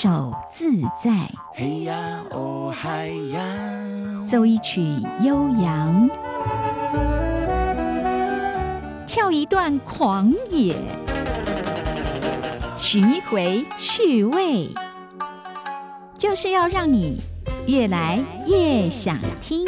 [0.00, 0.70] 首自
[1.02, 3.42] 在，嘿呀哦嗨呀，
[4.28, 4.80] 奏一曲
[5.24, 6.08] 悠扬，
[9.08, 10.76] 跳一段狂野，
[12.78, 14.68] 寻一回趣味，
[16.16, 17.20] 就是要让你
[17.66, 19.66] 越来越想听。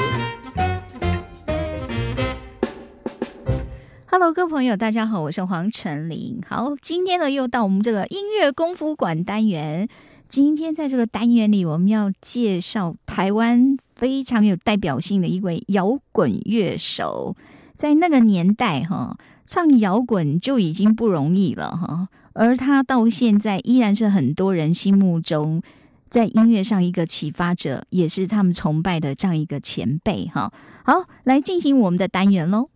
[4.06, 6.40] Hello，各位朋友，大家好，我是黄晨林。
[6.46, 9.88] 好，今天呢又到我们这个音乐功夫馆单元。
[10.30, 17.34] 今天在这个单元里，我们要介绍台湾非常有代表性的一位摇滚乐手。
[17.74, 22.08] 在那个年代，哈，唱摇滚就已经不容易了，哈。
[22.32, 25.60] 而他到现在依然是很多人心目中
[26.08, 30.52] 在音乐上一个启发者，也是他们崇拜的这样一个前辈，哈。
[30.84, 32.68] 好，来进行我们的单元喽。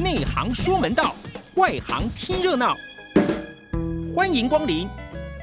[0.00, 1.16] 内行说门道，
[1.56, 2.72] 外行听热闹。
[4.14, 4.86] 欢迎光临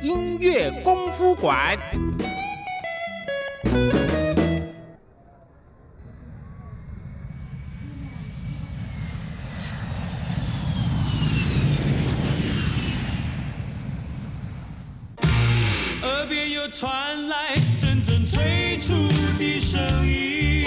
[0.01, 1.77] 音乐功夫馆。
[16.01, 18.93] 耳边又传来阵阵催促
[19.37, 20.65] 的声音，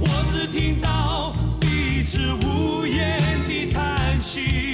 [0.00, 4.73] 我只听到彼此无言的叹息。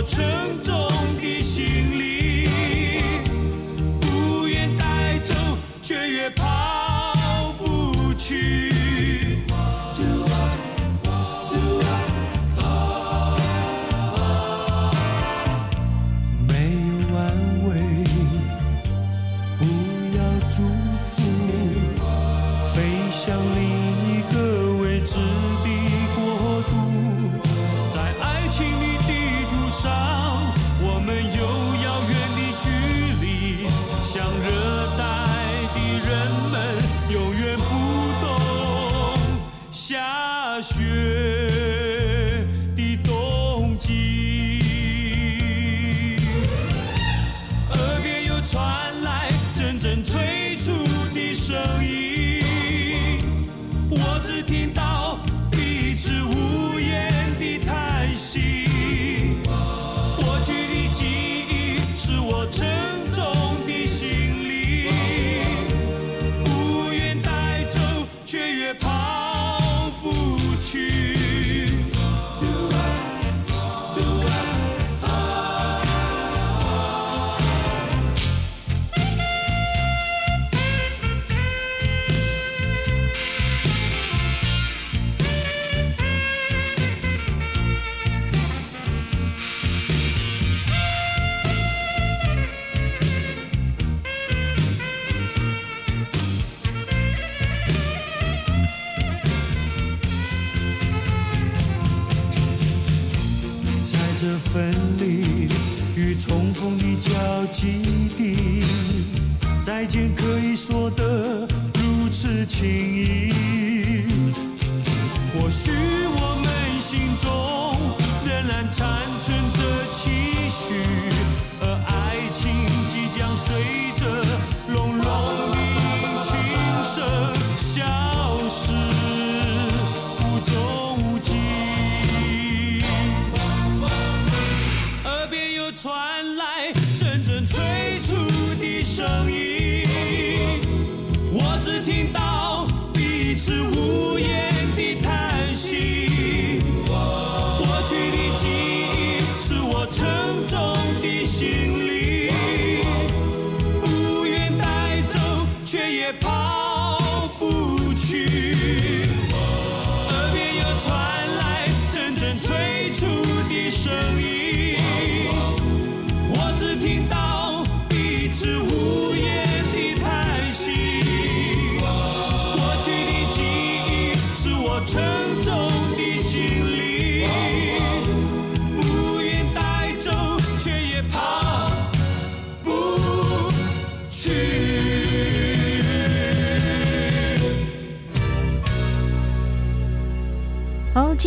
[0.00, 0.24] 我沉
[0.64, 0.89] 重。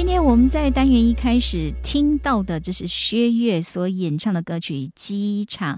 [0.03, 5.77] 今天我们在单元一开始听到的，这是薛岳所演唱的歌曲《机场》，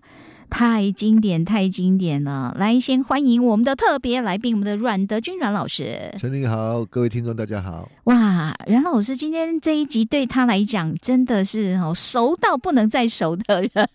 [0.50, 2.52] 太经典，太经典了。
[2.58, 6.12] 来，先欢迎我们的特别来宾，我们的阮德军阮老师。
[6.18, 7.88] 陈林好，各位听众大家好。
[8.06, 13.88] 哇，阮老师今天这一集对他来讲真的是哦熟到不能再熟的人。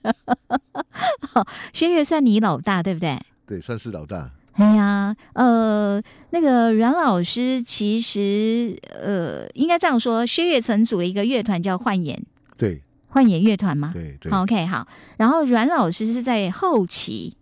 [1.75, 3.19] 薛岳算你老大，对不对？
[3.49, 4.31] 对，算是老大。
[4.55, 12.23] 哎呀，呃，那个阮老师其实呃，应该这样说，薛岳曾组了一个乐团叫幻演
[12.57, 12.83] 对。
[13.13, 13.91] 幻演乐团嘛？
[13.93, 14.87] 对对，OK，好。
[15.17, 17.37] 然后阮老师是在后期。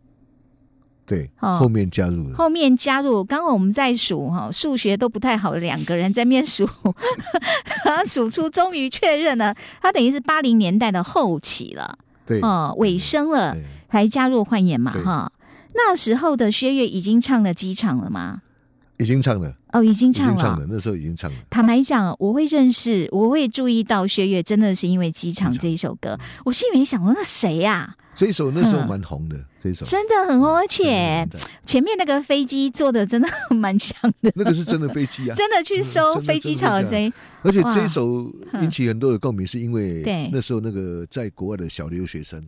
[1.05, 1.59] 对，哦。
[1.59, 2.35] 后面加入的。
[2.35, 6.67] 后面加入，刚刚我们在数哈，数学都不太好的两个人在面数，
[8.09, 12.41] 数出终于确认了，他等于是八零年代的后期了，对。
[12.41, 13.55] 哦，尾声了
[13.91, 15.03] 才加入幻演嘛，对。
[15.03, 15.31] 哈。
[15.79, 18.43] 那时候的薛岳已经唱了机场了吗？
[18.99, 20.35] 已经唱了，哦，已经唱了。
[20.35, 21.37] 经唱了，那时候已经唱了。
[21.49, 26.19] 坦白讲，我会认识，我会注意到薛岳，真的是因为《机场》这一首歌。
[26.45, 29.87] 我心里面想说，那谁呀、这一首那时候嗯蛮红的，这一首。
[29.87, 31.25] 真的很红，而且
[31.65, 37.13] 前面那个飞机做的真的蛮像的，那个是真的飞机啊， 真的去收飞机场的声音。
[37.43, 38.29] 而且哇这一首
[38.61, 40.29] 引起很多的共鸣，是因为对。
[40.33, 42.45] 那时候那个在国外的小留学生，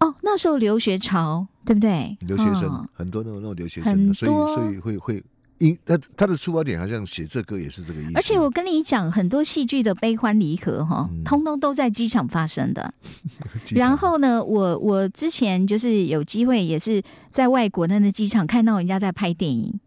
[0.00, 2.16] 哦，那时候留学潮，对不对？
[2.20, 5.22] 留学生哦很多那种那种留学生，所以多所以会会
[5.58, 8.12] 因他他的出发点好像写这歌也是这个意思。
[8.14, 12.92] 而且我跟你讲，很多戏剧的悲欢离合哈，嗯通通都在机场发生的。
[13.74, 19.80] 然后呢，我我之前就是有机会，也是在外国的那机场看到人家在拍电影，嗯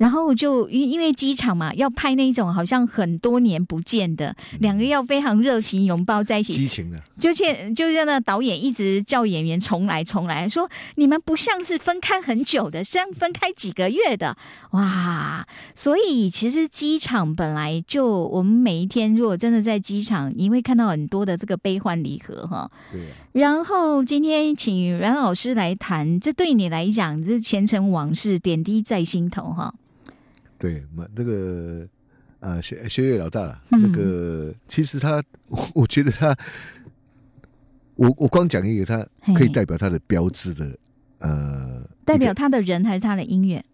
[0.00, 14.34] 然后就因因为机场嘛，要拍那种好像很多年不见的两个要非常热情拥抱在一起，激情的，就见就让那导演一直叫演员重来重来，说你们不像是分开很久的，像分开几个月的
[14.70, 15.46] 哇！
[15.74, 22.70] 所以其实机场本来就我们每一天如果真的在机场，你会看到很多的这个悲欢离合哈。
[22.90, 29.74] 对啊，然后今天请阮老师来谈，这对你来讲这前尘往事，点滴在心头哈。
[30.60, 31.88] 对，嘛那个
[32.38, 36.36] 啊，薛薛岳老大啦，嗯那个其实他，我我觉得他，
[37.94, 39.02] 我我光讲一个，他
[39.34, 40.78] 可以代表他的标志的，
[41.20, 43.64] 呃，代表他的人还是他的音乐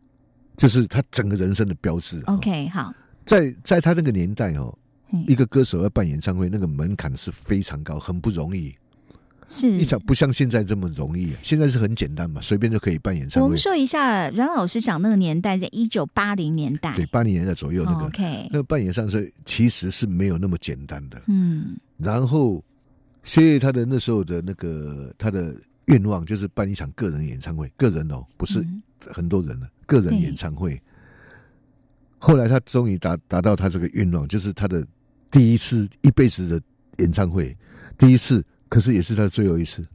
[0.57, 2.21] 就是他整个人生的标志。
[2.29, 2.95] 哦？OK，好，
[3.25, 4.73] 在在他那个年代哦，
[5.27, 8.73] 一个歌手要办演唱会，那个门槛是非常高，很不容易。
[9.47, 13.57] 是一场不像现在这么容易，啊现在是很简单嘛，随便就可以办演唱会我们。
[13.57, 16.93] 说一下，阮老师讲那个年代，在一九八零年代。
[16.97, 21.23] 对，八零年代左右那哦个，OK，那个办演唱会其实是没有那么简单的。
[21.29, 22.63] 嗯，然后
[23.23, 25.55] 薛岳他的那时候的那个他的
[25.87, 28.83] 愿望就是办一场个人演唱会，个人哦，不是嗯
[29.13, 30.81] 很多人的个人演唱会。
[32.19, 34.85] 后来他终于达达到他这个愿望，就是他的
[35.31, 36.61] 第一次一辈子的
[36.99, 37.57] 演唱会，
[37.97, 39.87] 第一次，可是也是他的最后一次，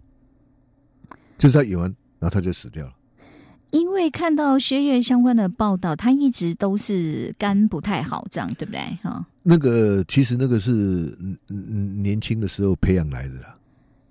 [1.37, 1.87] 就是他演完，
[2.19, 2.93] 然后他就死掉了。
[3.71, 8.81] 因为看到薛岳相关的报道，他一直都是肝不太好，这样对不对？
[9.01, 10.71] 哈，那个其实那个是
[11.19, 13.57] 嗯嗯嗯年轻的时候培养来的啦。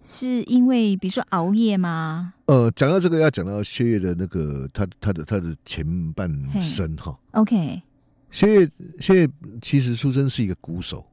[0.02, 5.84] 是因为比如说熬夜吗呃，讲到这个要讲到薛岳的那个他他的他的前
[6.14, 6.26] 半
[6.58, 7.14] 生哈。
[7.32, 7.82] ？OK，
[8.30, 9.30] 薛岳薛岳
[9.60, 11.04] 其实出身是一个鼓手，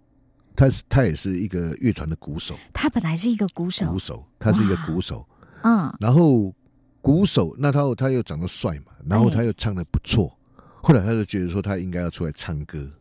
[0.57, 3.85] 他是他也是一个乐团的鼓手，他本来是一个鼓手。
[3.91, 5.23] 鼓，手他是一个鼓手，
[5.61, 6.51] 嗯，然后
[6.99, 10.35] 鼓手那他他又长得帅嘛，然后他又唱的不错，
[10.81, 12.91] 后来他就觉得说他应该要出来唱歌，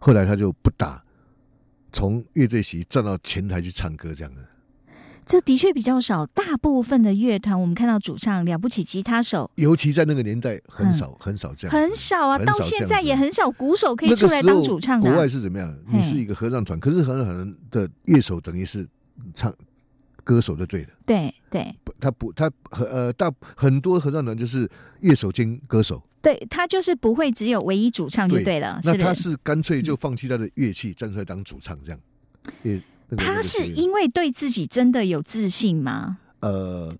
[0.00, 1.04] 后来他就不打，
[1.92, 4.40] 从乐队席站到前台去唱歌这样的。
[5.26, 6.24] 这的确比较少。
[6.26, 15.28] 大部分的乐团，我们看到主唱了不起吉他手尤其在那个年代，很少、很少这样很少啊，很到现在也很少鼓手可以出来当主唱的国外啊。
[15.28, 15.76] 是怎么样？
[15.92, 18.86] 你是一个合唱团，可是合唱团的乐手等于是
[19.34, 19.52] 唱
[20.22, 20.88] 歌手就对了。
[21.04, 29.12] 对对，他不，他和呃大很多合唱团就是乐手兼歌手，对，他就是不会只有唯一主唱就对了，那他？
[29.12, 32.00] 是干脆就放弃他的乐器，站出来当主唱这样。
[32.62, 36.18] 也那个他是因为对自己真的有自信吗？
[36.40, 36.92] 呃，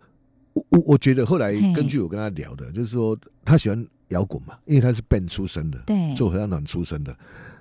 [0.52, 7.16] 我我我觉得后来根据我跟他聊的，就是说他喜欢摇滚嘛，因为他是 band 出身的，对，做合唱团出身的，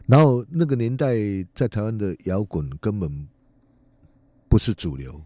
[0.05, 1.15] 然后那个年代
[1.53, 3.27] 在台湾的摇滚根本
[4.47, 5.19] 不是主流，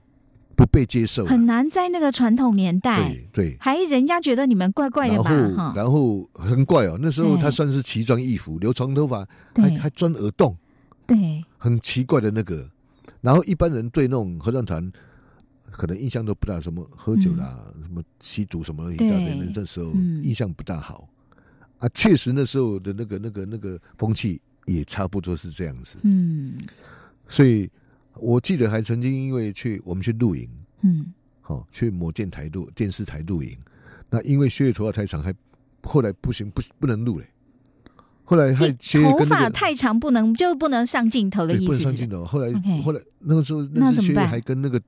[0.55, 3.57] 不被接受啊，很难在那个传统年代，对对。
[3.59, 5.23] 还人家觉得你们怪怪的然
[5.55, 5.73] 吧？
[5.75, 10.57] 然后很怪哦，那时候他算是奇装异服，留长头发，还还钻耳洞，
[11.05, 12.67] 对，很奇怪的那个。
[13.21, 14.91] 然后一般人对那种合唱团
[15.71, 21.07] 可能印象都不大，什么喝酒啦，什么吸毒什么一大堆那时候嗯印象不大好
[21.77, 21.87] 啊。
[21.89, 25.97] 确实那时候的那个那个那个风气也差不多是这样子。
[26.03, 26.57] 嗯
[27.27, 27.69] 所以
[28.15, 30.49] 我记得还曾经因为去我们去露营，
[30.81, 33.57] 嗯，好、去某电台录电视台露营，
[34.09, 35.33] 那因为薛岳头发太长，还
[35.83, 37.25] 后来不行不不能录嘞。
[38.29, 41.67] 后来还你薛岳头发太长不能就不能上镜头的意思是？
[41.67, 42.23] 不能上镜头。
[42.23, 44.29] 后来后来那个时候那那是薛岳怎么办？
[44.29, 44.79] 还跟那个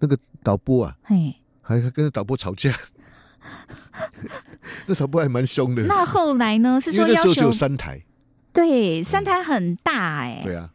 [0.00, 2.74] 那个导播啊，嘿，还还跟导播吵架。
[4.86, 6.80] 那导播还蛮凶的，那后来呢？
[6.80, 8.02] 是因说要求为那时候只有三台，
[8.52, 10.70] 对三台很大哎、对啊，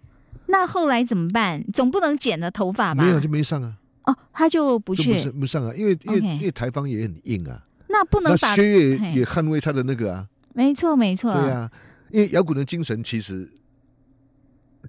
[0.45, 1.61] 那后来怎么办？
[1.73, 3.03] 总不能剪了头发吧？
[3.03, 3.73] 没有就没上啊，
[4.05, 5.11] 哦，他就不去。
[5.11, 11.69] 不是，不上啊，因为因为因为台方也很硬啊，那不能那把薛岳也捍卫他的那个啊，没错没错，对啊，
[12.11, 13.49] 因为摇滚的精神其实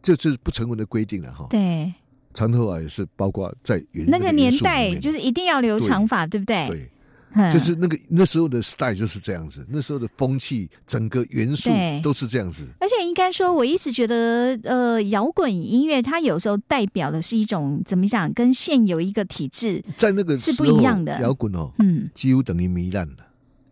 [0.03, 1.47] 这是不成文的规定了哈。
[1.50, 1.93] 对
[2.33, 6.69] 长头发也是包括在原那个年代就是一定要留长发，对不对？
[6.69, 6.91] 对，
[7.33, 11.71] 嗯就是那个那时候的 style 就是这样子，那时候的风气，整个元素
[12.03, 12.62] 都是这样子。
[12.81, 23.17] 而且应该说，我一直觉得，呃，摇滚音乐它有时候代表的是一种怎么讲，跟现有一个体制，在那个是不一样的摇滚哦，嗯几乎等于糜烂了。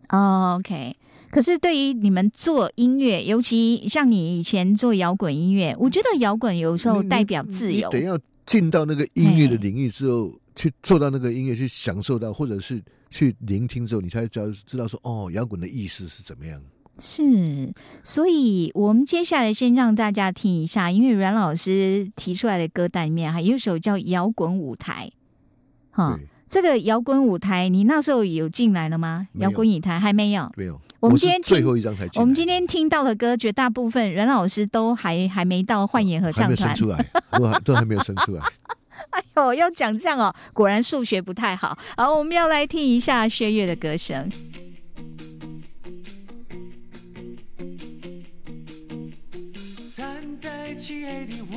[0.09, 0.95] 哦，OK。
[1.31, 7.89] 可是对于你们做音乐，尤其像你以前做摇滚音乐，我觉得摇滚有时候代表自由。
[7.91, 16.61] 你，得要进到那个音乐的嘿领域之后，去做到那个音乐，去享受到，或者是去聆听之后，你才知道知道说，哦，摇滚的意思是怎么样。
[17.01, 25.09] 是，所以我们接下来先让大家听一下，因为阮老师提出来的歌单里面还有一首叫《摇滚舞台》，
[25.95, 29.27] 哈，对，这个摇滚舞台你那时候有进来了吗？
[29.35, 30.51] 摇滚舞台还没有。
[30.57, 30.81] 没有。
[30.99, 36.75] 我们今天最后一张才进来，我们今天听到的歌，绝大部分阮老师都还还没到幻野合还没有生唱团。
[36.75, 37.05] 出来，
[37.37, 38.43] 都还都还没有生出来。
[39.11, 41.77] 哎呦，要讲这样哦，果然数学不太好。
[41.95, 44.29] 好，我们要来听一下薛岳的歌声。
[49.95, 51.48] 站在漆黑的舞台，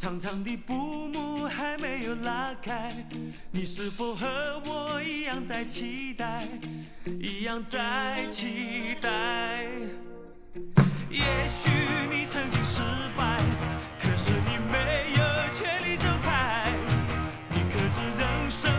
[0.00, 0.72] 长长的布
[1.08, 2.90] 幕还没有拉开，
[3.50, 4.26] 你是否和
[4.64, 6.42] 我一样在期待，
[7.04, 9.66] 一样在期待？
[11.10, 11.68] 也许
[12.10, 12.80] 你曾经失
[13.14, 13.44] 败，
[14.00, 15.22] 可是你没有
[15.58, 16.72] 权利走开。
[17.50, 18.72] 你可知人生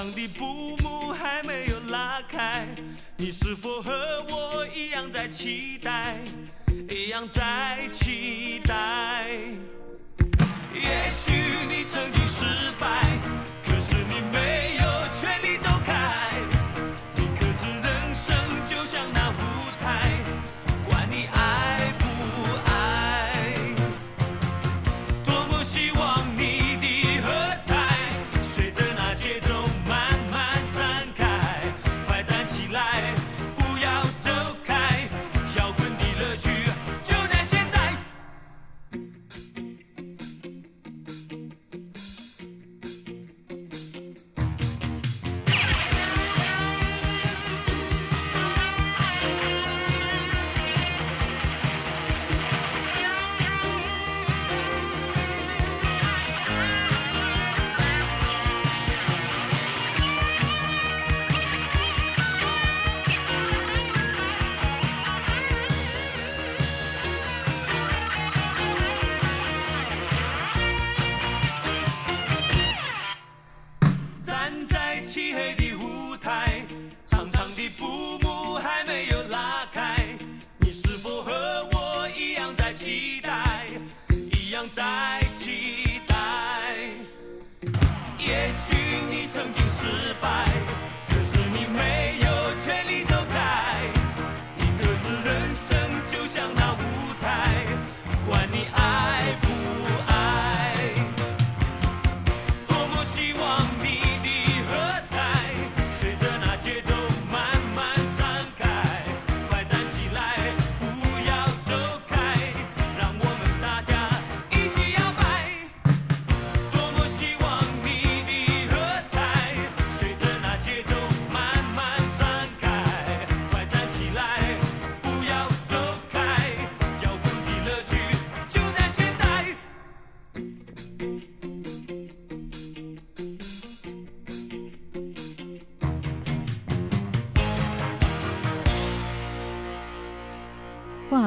[0.00, 2.66] 长的布幕还没有拉开，
[3.18, 6.16] 你是否和我一样在期待，
[6.88, 9.26] 一样在期待？
[10.72, 11.34] 也许
[11.68, 12.46] 你曾经失
[12.80, 13.02] 败，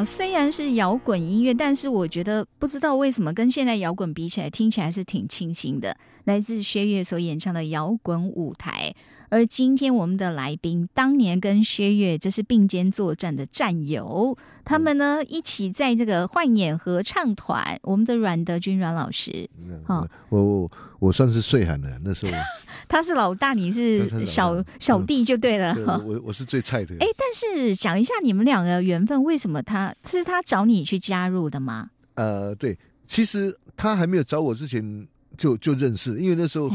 [0.04, 5.96] 哇，虽然是摇滚音乐，但是我觉得不知道为什么跟现在摇滚比起来，听起来是挺清新的。
[6.26, 8.94] 来自薛岳所演唱的摇滚舞台，
[9.30, 19.50] 而今天我们的来宾，当年跟薛岳这是并肩作战的战友，他们呢一起在这个幻演合唱团，我们的阮德军阮老师，
[19.86, 22.32] 好我我我算是岁寒了，那时候
[22.94, 25.74] 他是老大，你是小小弟就对了。
[25.74, 26.94] 对我我我是最菜的。
[27.00, 31.90] 哎，但是讲一下你们两个缘分，为什么他是他找你去加入的吗？
[32.14, 36.70] 呃，对，其实他还没有找我之前就就认识，因为那时候，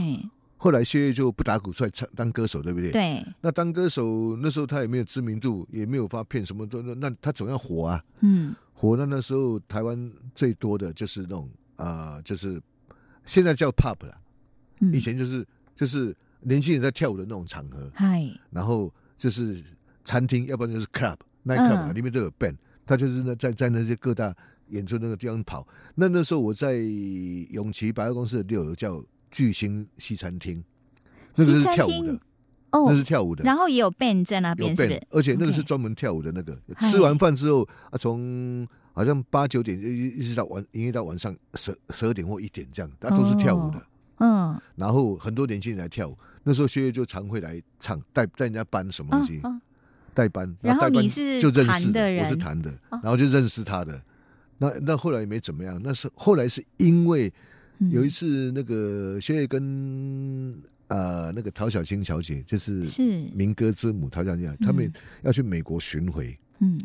[0.56, 2.90] 后来薛岳就不打鼓出来唱当歌手，对不对？。
[2.90, 8.96] 对，那当歌手那时候他也没有知名度，也没有发片什么的，那那他总要火啊，嗯，火。
[8.96, 12.60] 那那时候台湾最多的就是那种啊、呃就是
[13.25, 14.18] 现在叫 pub 了，
[14.80, 15.46] 嗯以前就是
[15.78, 19.62] 就是年轻人在跳舞的那种场合，嗨，然后就是
[20.02, 24.35] 餐厅，要不然就是 club、night club 里面都有 band，他就是那在在那些各大
[24.70, 25.64] 演出那个地方跑。
[25.94, 26.78] 那那时候我在
[27.52, 30.64] 永琪百货公司的六楼叫巨星西餐厅，
[31.37, 32.12] 那个是跳舞的，
[32.73, 33.44] 哦那，是跳舞的。
[33.44, 35.06] 然后也有 band 在那有边，是不 band，是？
[35.11, 36.61] 而且那个是专门跳舞的那个。
[36.75, 43.80] 嗨吃完饭之后啊，从好像八九点一一直到晚营业到晚上十十二点或一点这样，那都是跳舞的。
[44.18, 49.60] 嗯，然后很多年轻人来跳舞，那时候薛岳就常会来唱，带带人家搬什么东西，嗯嗯
[50.14, 50.56] 代班。
[50.60, 53.00] 然后你是就认识弹的人我是弹的，哦。
[53.02, 54.00] 然后就认识他的。
[54.58, 57.32] 那那后来也没怎么样，那是后来是因为
[57.78, 57.90] 嗯。
[57.90, 66.80] 有一次那个薛岳跟呃那个陶小青小姐，就是是，民歌之母陶小青，他们要去美国巡回，嗯。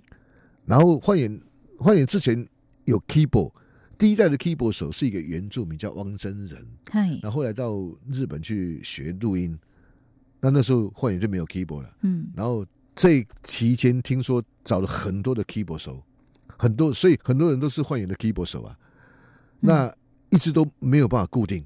[0.65, 1.41] 然后换演
[1.79, 2.47] 换演之前
[2.85, 3.51] 有 keyboard，
[4.03, 7.73] 第一代的 keyboard 手是一个原住民叫汪真人，嗨，然后后来到
[8.11, 9.57] 日本去学录音，
[10.41, 11.97] 那那时候幻影就没有 keyboard 了。
[12.01, 16.03] 嗯然后这期间听说找了很多的 keyboard 手，
[16.57, 18.77] 很多，所以很多人都是幻影的 keyboard 手啊。
[19.61, 19.89] 那
[20.31, 21.65] 一直都没有办法固定。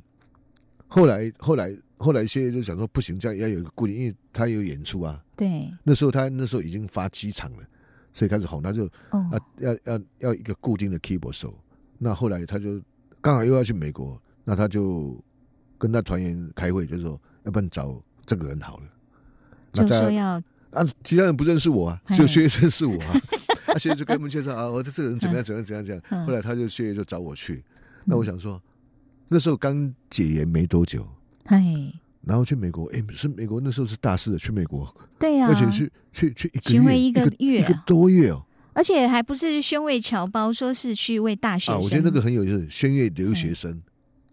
[0.87, 5.19] 后来后来后来，谢谢就想说不行，这样要有一个固定，因为他有演出啊。
[5.35, 7.67] 对，那时候他那时候已经发机场了，
[8.13, 11.57] 所以开始红，他就哦啊，要要要一个固定的 keyboard 手。
[11.97, 12.81] 那后来他就
[13.21, 15.21] 刚好又要去美国，那他就
[15.77, 18.83] 跟他团员开会，就说要不然找这个人好了。
[19.73, 23.21] 那就说要啊，其他人不认识我啊，只有薛岳认识我啊。
[23.67, 26.25] 啊，薛岳就跟他们介绍啊，我的这个人怎么样怎么样怎样怎样。
[26.25, 27.63] 后来他就薛岳就找我去，
[28.05, 28.61] 那我想说，
[29.27, 31.05] 那时候刚解严没多久，
[31.45, 38.45] 哎，然后去美国，哎，是美国那时候是大事的，去美国，对呀，而且去去去一个月，一个月一个多月哦。
[38.77, 43.81] 而且还不是宣慰侨胞，说是去为大学啊，生，我觉得那个很有意思，宣慰留学生，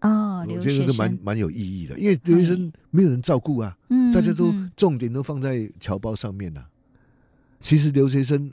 [0.01, 4.71] 哦，我留学觉得那个蛮，蛮有意义的，因为留学生没有人照顾啊，嗯大家都嗯。
[4.77, 6.63] 重点都放在侨胞上面呐、
[7.59, 8.51] 其实留学生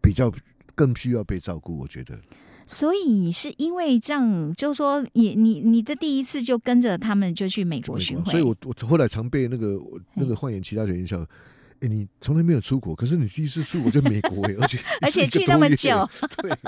[0.00, 0.32] 比较
[0.76, 2.16] 更需要被照顾，我觉得。
[2.64, 9.80] 所以是因为这样，就是说你你你的第一次就跟着他们就去美国巡回，所以我我后来常被那个
[10.14, 11.26] 那个幻演其他学员笑，
[11.80, 16.08] 哎，你从来没有出国，可是你第一次出国在美国哎， 而且而且去那么久，
[16.42, 16.50] 对。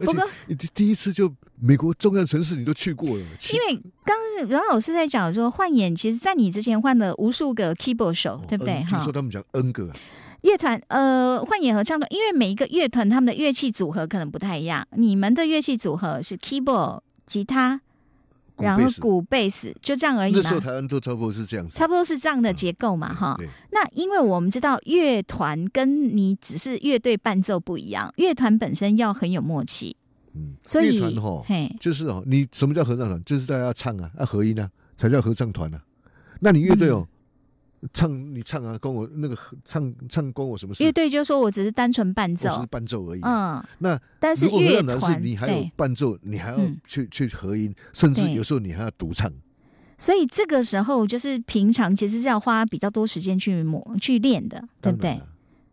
[0.00, 8.74] 而不过且你第第一次就美国重要城市你都去过了，因为刚刚阮老师在讲说，幻演其实在你之前换了无数个 keyboard 手，哦对不对？
[8.82, 9.92] 哈听哈说，他们讲 N 个啊，
[10.42, 17.80] 乐团呃，幻演合唱团，因为每一个乐团他们的乐器组合可能不太一样，你们的乐器组合是 keyboard、吉他，
[18.58, 20.60] 然后鼓、贝斯，就这样而已那时候嘛。
[20.60, 23.34] 台湾都差不多是这样子，差不多是这样的结构嘛，哈。
[23.38, 29.96] 对，那因为我们知道乐团跟你只是乐队伴奏不一样，乐团本身要很有默契，
[30.34, 33.22] 嗯，所以乐团哈，嘿，就是哦，你什么叫合唱团？
[33.24, 35.82] 就是大家要唱啊，要合音啊，才叫合唱团啊。
[36.40, 37.06] 那你乐队哦，
[37.92, 40.84] 唱你唱啊，关我那个合唱唱关我什么事？
[40.84, 43.20] 乐队就说我只是单纯伴奏只奏是，伴奏而已。
[43.22, 49.30] 嗯，那但是乐唱团是你还有，伴奏，你还要嗯去去合音，甚至有时候你还要独唱。
[49.98, 55.20] 所以这个时候就是平常其实是要花比较多时间去磨去练的，对不对？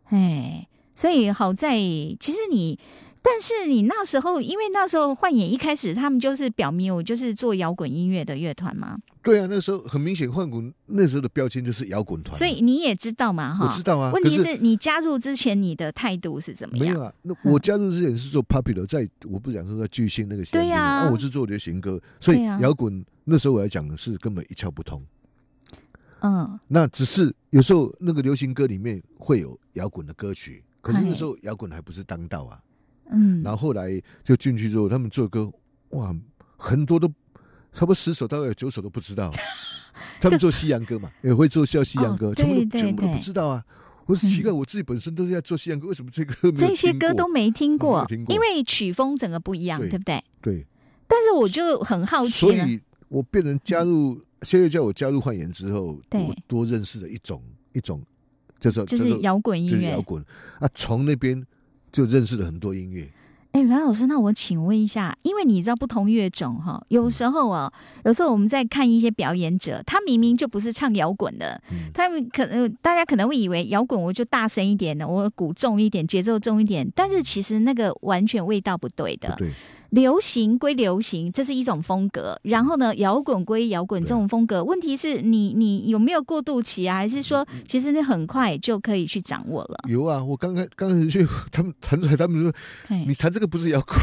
[0.10, 2.78] 哎，所以好在其实你，
[3.22, 12.38] 但是你那时候，因为那时候幻影一开始他们就是表明我就是做摇滚音乐的乐团嘛，对啊，那时候很明显，幻滚那时候的标签就是摇滚团啊。
[12.38, 13.66] 所以你也知道嘛，哈。
[13.66, 16.88] 我知道啊，问题是是你加入之前，你的态度是怎么样？
[16.88, 25.06] 没有啊，那我加入之前是做 popular，在我不讲说在巨星那个对呀啊，我是做流行歌，所以摇滚那时候我来讲的是根本一窍不通。
[26.22, 32.60] 嗯，那只是有时候那个流行歌里面会有摇滚的歌曲，可是那时候摇滚还不是当道啊。
[33.10, 35.52] 嗯，然后后来就进去之后，他们做歌
[35.90, 36.16] 哇，
[36.58, 37.08] 很多都
[37.74, 39.32] 差不多十首，大概有九首都不知道。
[40.22, 43.64] 他们做西洋歌嘛，也会做叫西洋歌，哦全部对对都全部都不知道啊。
[44.06, 50.24] 我是奇怪，我自己本身都是在做西洋歌，为什么这个这些歌都没听过因为曲风整个不一样，对对不对？
[50.42, 50.68] 对，
[51.08, 56.22] 但是我就很好奇，所以我变成加入谢月叫我加入幻言之后，对。
[56.24, 57.44] 我多认识了一种
[57.74, 58.02] 一种，
[58.60, 59.92] 就是就是摇滚音乐。
[59.92, 60.02] 摇。
[60.02, 60.24] 滚。
[60.60, 61.46] 啊，从那边
[61.92, 63.10] 就认识了很多音乐。
[63.52, 67.74] 哎，阮老师，那我请问一下，因为你知道不同乐种哈，有时候啊，
[68.06, 79.34] 有时候我们在看一些表演者，他明明就不是唱摇滚的，嗯他们可能大家可能会以为摇滚我就大声一点的，我鼓重一点，节奏重一点，但是其实那个完全味道不对的。
[79.36, 79.50] 对，
[79.92, 82.40] 流行归流行，这是一种风格。
[82.44, 86.98] 然后呢，摇滚归摇滚，对这种风格，问题是你你有没有过渡期啊？
[86.98, 89.78] 还是说，嗯其实你很快就可以去掌握了？
[89.88, 92.54] 有啊，我刚开刚开始去，他们弹出来，他们说
[93.06, 93.98] 你弹这个不是摇滚。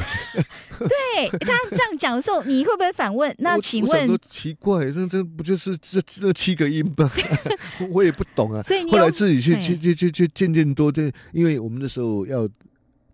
[0.79, 3.35] 对 他这样讲的时候，你会不会反问？
[3.39, 7.11] 那我请问奇怪，那这不就是这这七个音吗？
[7.81, 8.63] 我我也不懂啊。
[8.63, 12.49] 所以你后来自己去去去去去渐渐多，对，因为我们那时候要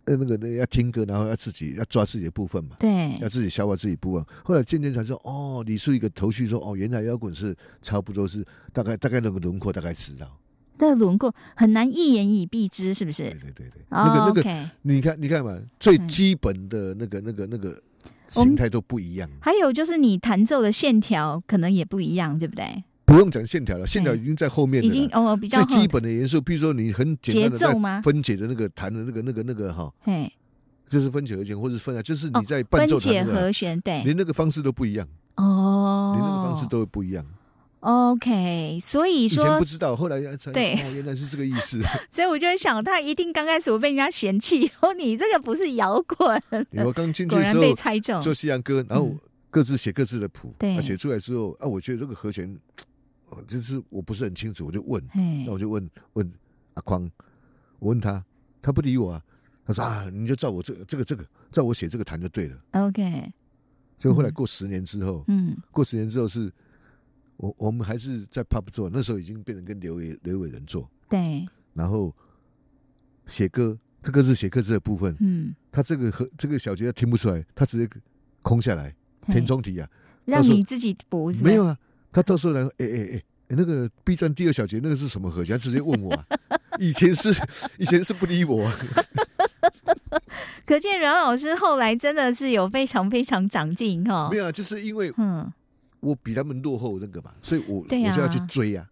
[0.05, 2.77] 呃那个那要听歌，然后要自己要抓自己的部分嘛。
[2.79, 10.39] 对要自己消化自己部分，后来渐渐才说，哦，理出一个头绪，说，哦，原来摇滚是差不多是大概大概那个轮廓大概知道，
[10.79, 13.33] 这个轮廓很难一言以蔽之，是不是对？
[13.33, 17.81] 对对对，哦那个那个，你看你看嘛，最嗯基本的那个那个那个
[18.29, 22.83] 形态都不一样，还有就是你弹奏的线条可能也不一样，对不对？
[23.13, 30.33] 不用讲线条了，线条哎已经在后面了，已经哦比较最基本的元素，比如说你很简单的节奏吗分解的那个弹的那个那个那个哈，嘿。
[30.89, 34.03] 就是分解和弦或者是分啊，就是哦你在伴分解和弦，对。
[34.05, 37.25] 连那个方式都不一样，哦，连那个方式都会不一样。
[37.81, 40.75] OK，所以以前说不知道，后来才对。
[40.75, 41.81] 哦，原来是这个意思。
[42.11, 46.43] 所以我就在想，他一定刚开始我被人家嫌弃，哦，你这个不是摇滚，
[46.85, 48.23] 我刚进去的时候猜中。
[48.23, 49.19] 做西洋歌，然后嗯。
[49.51, 50.75] 各自写各自的谱，对。
[50.79, 52.59] 啊写出来之后啊，我觉得这个和弦，哦
[53.47, 56.33] 就是我不是很清楚，我就问，嘿那我就问问
[56.75, 57.11] 阿匡，
[57.79, 58.25] 我问他，
[58.61, 59.23] 他不理我啊，
[59.65, 62.59] 他说啊，你就照我这个这个这个，照我写这个弹就对了。
[62.73, 63.33] ，OK，
[63.99, 64.35] 结果后来嗯。
[64.35, 66.53] 过十年之后，嗯，过十年之后是，
[67.37, 72.15] 我我们还是在 pub 做，那时候已经变成跟刘伟刘伟仁做，对，然后
[73.27, 77.89] 写歌，这个是写歌词的部分，嗯，他这个和这个小节他听不出来，他直接
[78.43, 79.89] 空下来，填充题啊，
[80.25, 81.79] 让你自己补，没有啊，
[82.13, 85.57] 他到时候来说，哎哎哎，哎那个 B 站第二小节那个是什么和弦？
[85.57, 86.25] 他直接问我、啊，
[86.79, 87.35] 以前是
[87.79, 88.75] 以前是不理我、啊，
[90.67, 94.37] 可见阮老师后来真的是有非常非常长进哈没。
[94.37, 95.51] 有啊，就是因为嗯，
[96.01, 98.87] 我比他们落后那个嘛，所以我、啊我就要去追啊。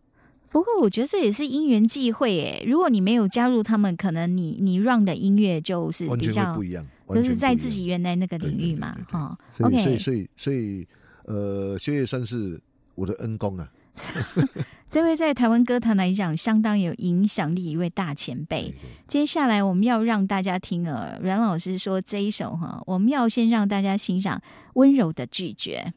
[0.51, 2.65] 不过我觉得这也是因缘际会诶。
[2.67, 9.39] 如果你没有加入他们，可能你你 run 的音乐就是完全会比较不一样，就是在自己原来那个领域嘛哈。
[9.57, 10.89] 所以 OK 所以所以所以
[11.27, 12.61] 呃，薛岳算是
[13.01, 13.69] 我的恩公啊。
[14.89, 18.71] 这位在台湾歌坛来讲相当有影响力一位大前辈对。
[18.71, 24.41] 对接下来我们要让大家听呃，阮老师说这一首哈，我们要先让大家欣赏
[24.75, 25.93] 温柔的拒绝。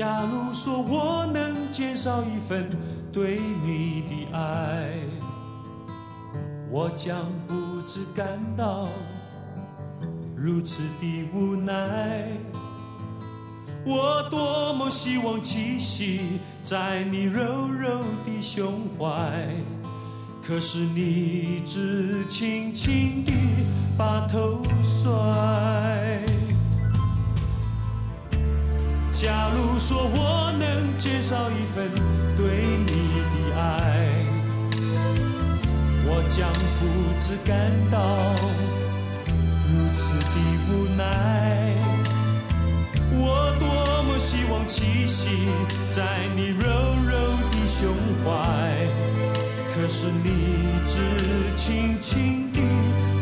[0.00, 2.70] 假如说我能减少一份
[3.12, 4.94] 对你的爱，
[6.70, 8.88] 我将不知感到
[10.34, 12.26] 如此的无奈。
[13.84, 19.54] 我多么希望栖息在你柔柔的胸怀，
[20.42, 23.34] 可是你只轻轻地
[23.98, 26.24] 把头甩。
[29.12, 31.90] 假如说我能减少一份
[32.36, 32.46] 对
[32.86, 34.24] 你的爱，
[36.06, 36.80] 我将不
[37.18, 37.98] 知感到
[39.68, 40.36] 如此的
[40.70, 41.74] 无奈。
[43.12, 45.48] 我多么希望栖息
[45.90, 46.64] 在你柔
[47.04, 47.92] 柔的胸
[48.24, 48.88] 怀，
[49.74, 50.28] 可是你
[50.86, 51.00] 只
[51.56, 52.60] 轻轻地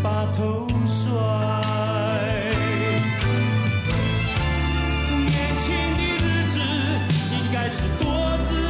[0.03, 1.78] 把头甩。
[7.71, 8.68] 是多姿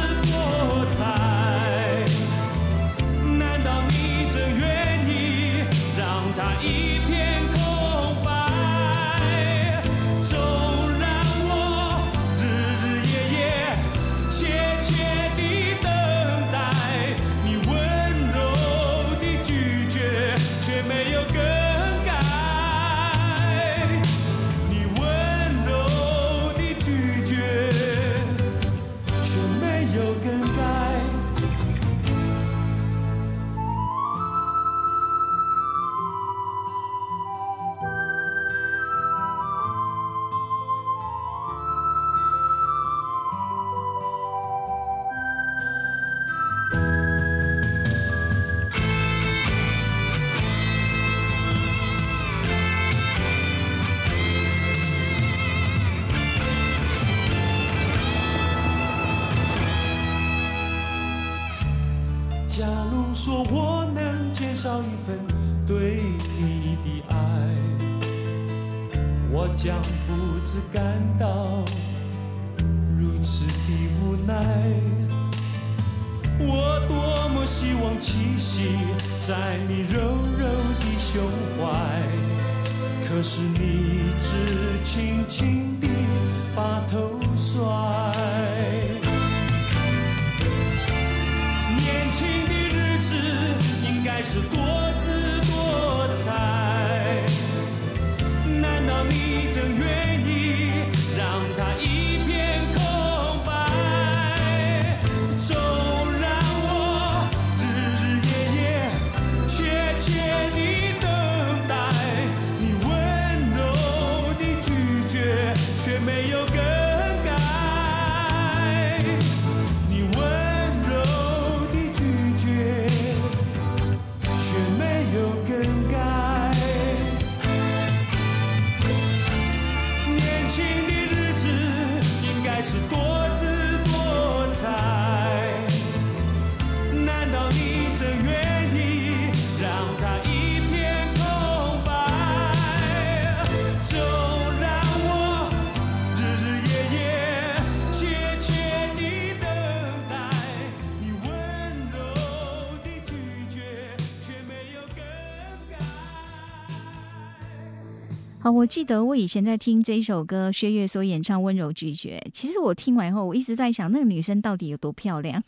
[158.59, 162.21] 我记得我以前在听这一首歌，薛岳所演唱《温柔拒绝》。
[162.33, 165.41] 其实我听完以后，我一直在想，那个女生到底有多漂亮？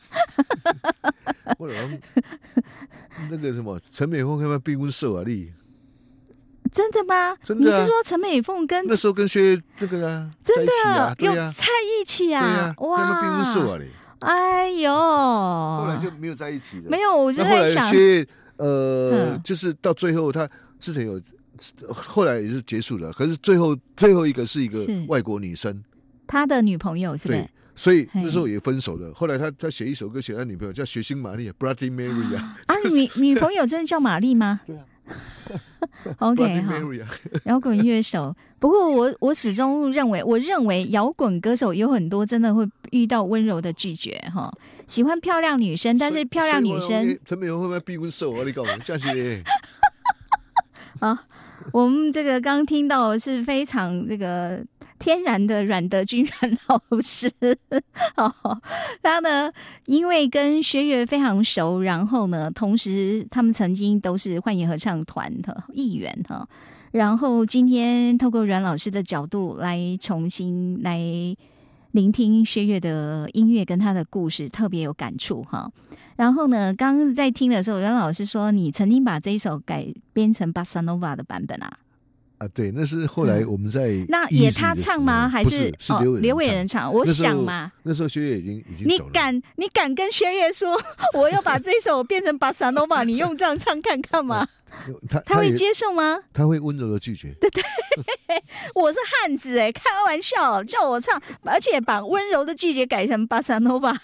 [1.60, 1.74] 或者
[3.30, 5.24] 那个什么陈美凤要不要逼婚受啊？
[5.28, 5.52] 你
[6.72, 7.36] 真的吗？
[7.44, 12.68] 真的啊你是说陈美凤跟那时候跟薛这个啊，真的啊，对有呀、在一起啊？
[12.68, 13.78] 要不要逼婚受啊？
[13.78, 16.84] 你哎呦，后来就没有在一起了。
[16.90, 21.20] 没有，我就在想，薛呃，嗯就是到最后他之前有，
[21.88, 23.12] 后来也是结束了。
[23.14, 25.84] 可是最后最后一个是一个外国女生，
[26.28, 29.14] 他的女朋友是不是对？，所以那时候也分手了。
[29.14, 34.62] 后来他他写一首歌写他女朋友叫血腥玛丽 （Bloody Mary） 啊啊，女女朋友真的叫玛丽吗？
[34.66, 34.86] 对啊
[36.20, 37.08] ，Mary 啊，
[37.46, 38.34] 摇滚乐手。
[38.60, 44.54] 不过我我始终认为，我认为摇滚歌手有很多真的会遇到温柔的拒绝哈，
[44.88, 48.44] 喜欢漂亮女生，但是漂亮女生陈美容会不会逼婚受啊？
[48.46, 49.44] 你告诉我，这样是
[51.00, 51.26] 啊，
[51.74, 54.64] 我们这个刚听到是非常这个
[55.00, 57.32] 天然的阮德军阮老师
[58.18, 58.62] 哦，
[59.02, 59.52] 他呢
[59.86, 66.48] 因为跟薛岳非常熟，然后呢，同时他们曾经都是幻影合唱团的艺员哈，
[66.92, 71.36] 然后今天透过阮老师的角度来重新来。
[71.92, 75.72] 聆听薛岳的音乐跟他的故事，特别有感触哈。
[76.16, 81.80] 然后呢，刚刚在听的时候，阮老师说你曾经把这一首改编成巴萨诺瓦的版本啊？
[82.38, 85.24] 啊，对，那是后来我们在嗯那也他唱吗？
[85.24, 86.92] 候还是是哦刘刘伟伟人唱？
[86.92, 88.98] 我想嘛，那时候薛岳已经已经你。
[89.12, 90.80] 敢你敢跟薛岳说
[91.14, 94.48] 我要把这首变成巴萨诺瓦，你用这样唱看看吗？
[95.10, 96.20] 他也他会接受吗？
[96.34, 97.34] 他会温柔的拒绝。
[97.40, 97.64] 对 对
[98.74, 103.96] 我是汉子哎，开玩笑，叫我唱，而且把温柔的拒绝改成巴萨诺瓦，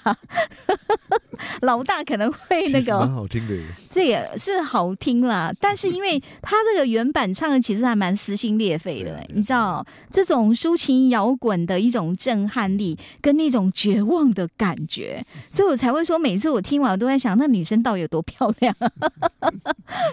[1.62, 3.63] 老大可能会那其实蛮，好听的耶。
[3.89, 5.51] 这也是好听啦。
[5.60, 18.75] 但是因为他这个原版唱的其实还蛮撕心裂肺的、你知道这种抒情摇滚的一种震撼力跟那种绝望的感觉， 所以我才会说，每次我听完我都在想，那女生到底有多漂亮？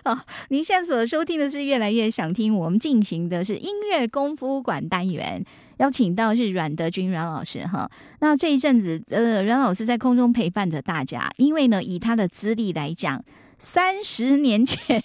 [0.04, 5.44] 好，您现在所收听的是越来越想听，我们进行的是音乐功夫馆单元，
[5.78, 7.90] 邀请到是阮德军阮老师哈。
[8.20, 13.24] 那这一阵子，呃，阮老师在空中陪伴着大家，因为呢，以他的资历来讲。
[13.56, 15.02] 三十年前，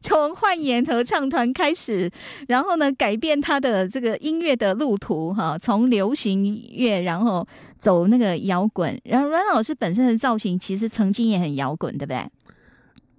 [0.00, 2.08] 从幻言合唱团开始，
[2.46, 8.98] 然后呢，改变他的这个音乐的路途哈，从流行乐，然后走那个摇滚。
[9.04, 12.24] 然后阮老师本身的造型其实曾经也很摇滚，对不对？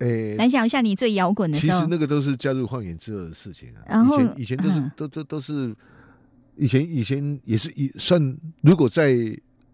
[0.04, 1.78] 诶，来讲一下你最摇滚的时候。
[1.78, 1.88] 其实。
[1.89, 3.82] 那个都是加入幻影之后的事情啊。
[3.88, 4.92] 然后以前以前都是、嗯。
[4.96, 5.76] 都都都是，
[6.58, 9.16] 以前以前也是一算，如果在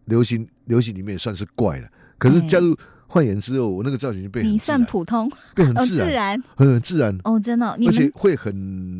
[0.05, 1.87] 流行流行里面也算是怪了。
[2.17, 2.75] 可是哎加入
[3.07, 5.27] 幻影之后，我那个造型就变你算，普通？
[5.27, 8.53] 哦，变很自然，很自然，哦，真的哦、而且会很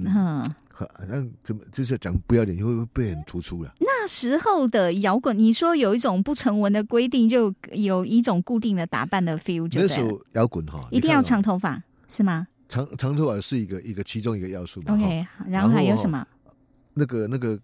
[0.06, 0.44] 嗯，
[0.80, 3.74] 很好像怎么就是讲不要脸，会会被很突出了。
[3.80, 14.94] 那时候的摇滚，你说有一种不成文的规定，就有一种固定的打扮的 feel，就那时候摇滚哈，一定要长头发是吗长长头发是一个一个其中一个要素嘛。
[14.94, 16.26] ？OK，然后还有什么？
[16.94, 17.60] 那个那个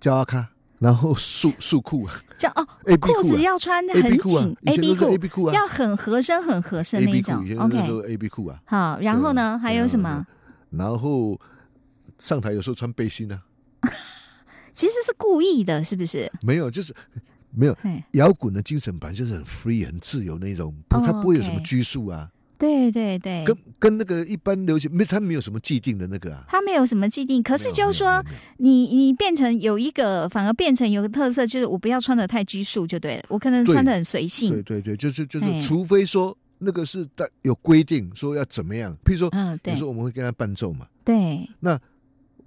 [0.00, 0.46] 焦阿卡
[0.78, 2.66] 然后束束裤啊叫哦，
[3.00, 7.56] 裤子要穿，A 很紧，，A B 裤 A B 裤啊要很合身、很合身那种裤以前。
[7.56, 10.24] 那 OK，时候 A B 裤啊，好，然后呢，还有什么？
[10.70, 11.38] 然后
[12.18, 13.42] 上台有时候穿背心啊，
[14.72, 16.30] 其实是故意的，是不是？
[16.42, 16.94] 没有，就是
[17.50, 26.44] 没有嘿，摇滚的精神本来就是很 free、很自由那种，不，哦它不会有什么拘束啊，对对对，跟跟那个一般流行没，它没有什么既定的那个啊。
[26.48, 28.22] 他没有什么既定，可是就是说，
[28.58, 34.62] 你你变成有一个，反而变成有个特色，就是我不要穿的太拘束就对了，我可能穿的很随对性。
[34.64, 39.72] 对对，就是就是，除非说那个是在有规定说要怎么样，譬如说，嗯，对。
[39.72, 41.48] 比如说我们会跟他伴奏嘛，对，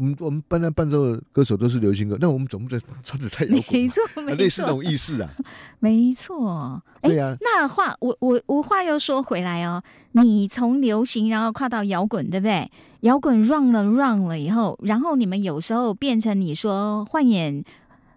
[0.01, 5.29] 我们我们班他伴奏的歌手都是流行歌，那我们总不能唱的太摇滚，没错，啊没错类似那种，意思啊，
[5.79, 6.81] 没错。
[7.01, 9.83] 哎对，啊，那话我我我话又说回来哦，
[10.13, 12.71] 你从流行然后跨到摇滚，对不对？
[13.01, 17.63] 摇滚 run 了 run 了以后，然后你们有时候变成你说换演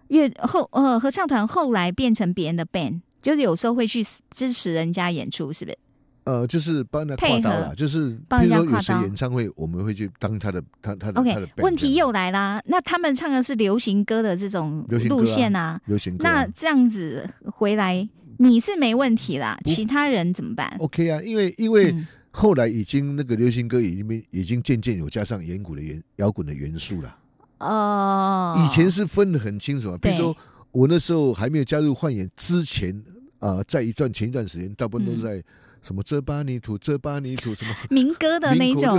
[0.07, 5.77] 乐后呃合唱团，后来变成别人的 band，就是有时候会去支持人家演出，是不是？
[6.25, 12.61] 呃，就是帮人家跨刀配啦，就是比如说有谁家跨刀演唱会，我们会去当他的他他的 OK，的 band 问题又来啦。
[12.65, 18.07] 那他们唱的是流行歌的这种路线啊，流行歌啊、那这样子回来
[18.37, 27.17] 你是没问题啦，其他人怎么办？OK 啊，因为因为嗯后来已经那个流行歌已经已经渐渐有加上远古的元摇滚的元素了。
[27.59, 30.35] 哦，以前是分得很清楚啊，比如说
[30.71, 33.01] 我那时候还没有加入幻演之前，
[33.39, 35.41] 啊，在一段前一段时间，大部分都是在
[35.85, 38.97] 什么这巴泥土这巴泥土什么 民歌的那一种。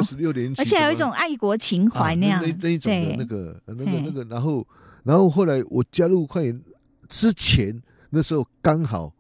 [0.57, 4.65] 而且还有一种爱国情怀那样，啊、那那一种的那个呃那个那个，然后
[5.03, 6.63] 然后后来我加入快演
[7.09, 9.13] 之前，那时候刚好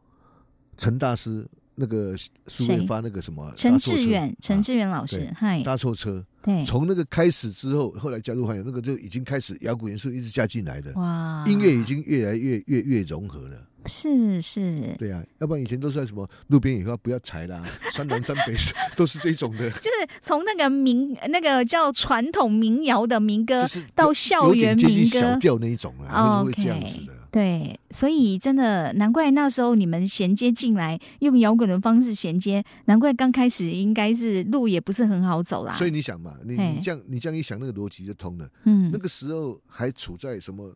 [0.77, 13.57] 陈大师那个苏谁月发那个什么陈志远，陈啊志远老师对，嗨，搭错车，对，从那个开始之后，后来加入幻演，那个就已经开始摇滚元素一直加进来的，哇，音乐已经越来越越越融合了。
[13.87, 18.55] 是是，对啊，要不然以前都是在什么路边野花不要采啦， 山南山北
[18.97, 27.13] 都是这种的，就是从那个民那个叫传统民谣的民歌就是到校园民接近小，调那一种啊，会会这样子的。
[27.31, 35.75] 对，所以真的难怪那时候你们衔接进来，用摇滚的方式衔接，难怪刚开始应该是路也不是很好走啦。
[35.75, 38.49] 所以你想嘛，你你这样你这样一想，那个逻辑就通了。
[38.65, 40.75] 嗯那，个时候还处在什么？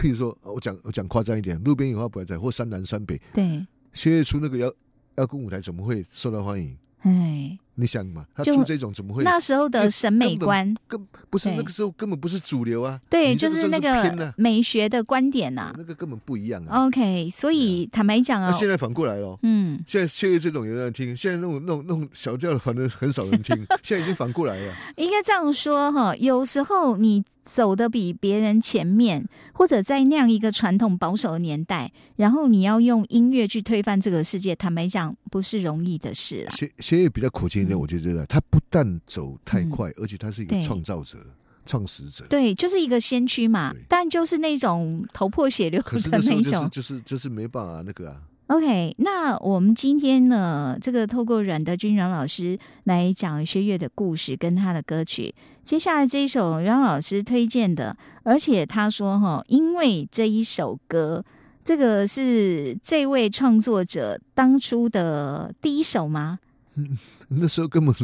[0.00, 4.72] 譬如说，我讲我讲夸张一点，路边野花不要采，或山南山北，对，薛岳出那个摇
[5.16, 6.74] 摇滚舞台怎么会受到欢迎？
[7.00, 9.24] 哎，你想嘛，他就出这种怎么会？
[9.24, 13.00] 那时候的审美观，根不是那个时候根本不是主流啊。
[13.08, 16.86] 对，就是那个美学的观点呐、那个根本不一样啊。
[16.86, 19.38] OK，所以坦白讲啊，那现在反过来了。
[19.42, 23.56] 嗯，现在现在这种有人听，现在那种那种那种小调的，反正很少人听。
[23.82, 36.50] 现在已经反过来了，应该这样说哈，有时候你走的比别人前面，或者在那样一个传统保守的年代，然后你要用音乐去推翻这个世界，坦白讲不是容易的事啦。
[36.50, 41.18] 学学业比较苦情一点，嗯我觉得他不但走太快，而且他是一个创造者、
[41.66, 42.24] 创始者。
[42.28, 46.68] 对，就是一个先驱嘛，但就是那种头破血流的那种。
[46.70, 48.16] 就是就是没办法那个啊
[48.48, 55.34] ，OK，那我们今天呢，这个透过阮德军阮老师来讲薛岳的故事跟他的歌曲。
[55.62, 61.24] 接下来这一首阮老师推荐的，而且他说哈，因为这一首歌，
[61.62, 66.40] 这个是这位创作者当初的第一首吗？
[67.28, 67.94] 那时候根本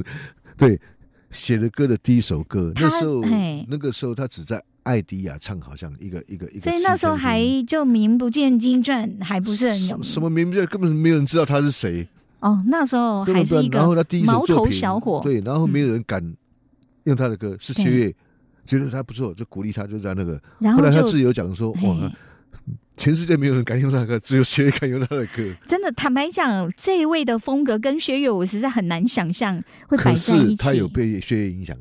[0.56, 0.80] 对
[1.30, 3.66] 写的歌的第一首歌，那时候嘿。
[3.68, 12.06] 那个时候他只在艾迪亚唱，好像一个一个一个，所以那时候还就名不见经传，还不是很有什么名不见，根本没有人知道他是谁，
[12.40, 12.62] 哦。
[12.66, 16.22] 那时候还是一个然后他第一首毛头小伙，对，然后没有人敢
[17.04, 18.14] 用他的歌，是对薛岳
[18.64, 20.40] 觉得他不错，就鼓励他，就在那个。
[20.60, 22.12] 然后后来他自己有讲说，嘿哇，
[22.96, 25.42] 全世界没有人敢用他的歌，只有薛岳敢用他的歌。
[25.66, 30.50] 真的，坦白讲，这一位的风格跟薛岳，我实在很难想象会摆可在一起。
[30.50, 31.76] 是他有被薛岳影响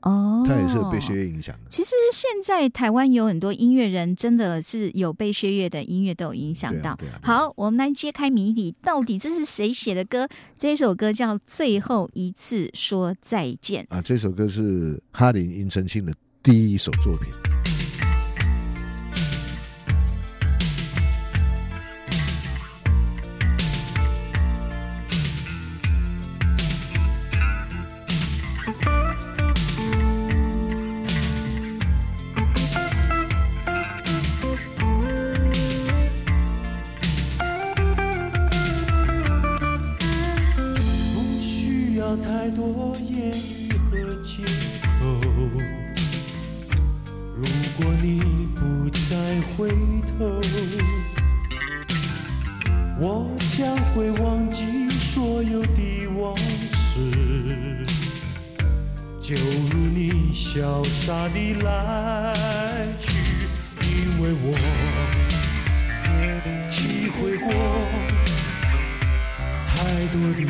[0.00, 1.14] 啊，哦，他也是有被薛。
[1.14, 1.60] 岳影响的。
[1.68, 6.92] 其实现在台湾有很多音乐人，真的是有被薛岳的音乐都有影响到。
[6.92, 10.26] 啊对啊对啊好，我们来揭开谜底，到底这是谁写的歌？
[10.56, 13.86] 这首歌叫《最后一次说再见》。
[13.94, 17.59] 啊，这首歌是哈林庾澄庆的第一首作品。
[61.20, 62.32] 潇洒地来
[62.98, 63.12] 去，
[63.82, 64.44] 因为我
[66.70, 67.52] 体会过
[69.66, 69.74] 太
[70.12, 70.40] 多的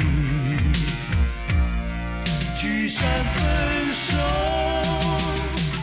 [2.56, 3.02] 聚散
[3.34, 4.16] 分手，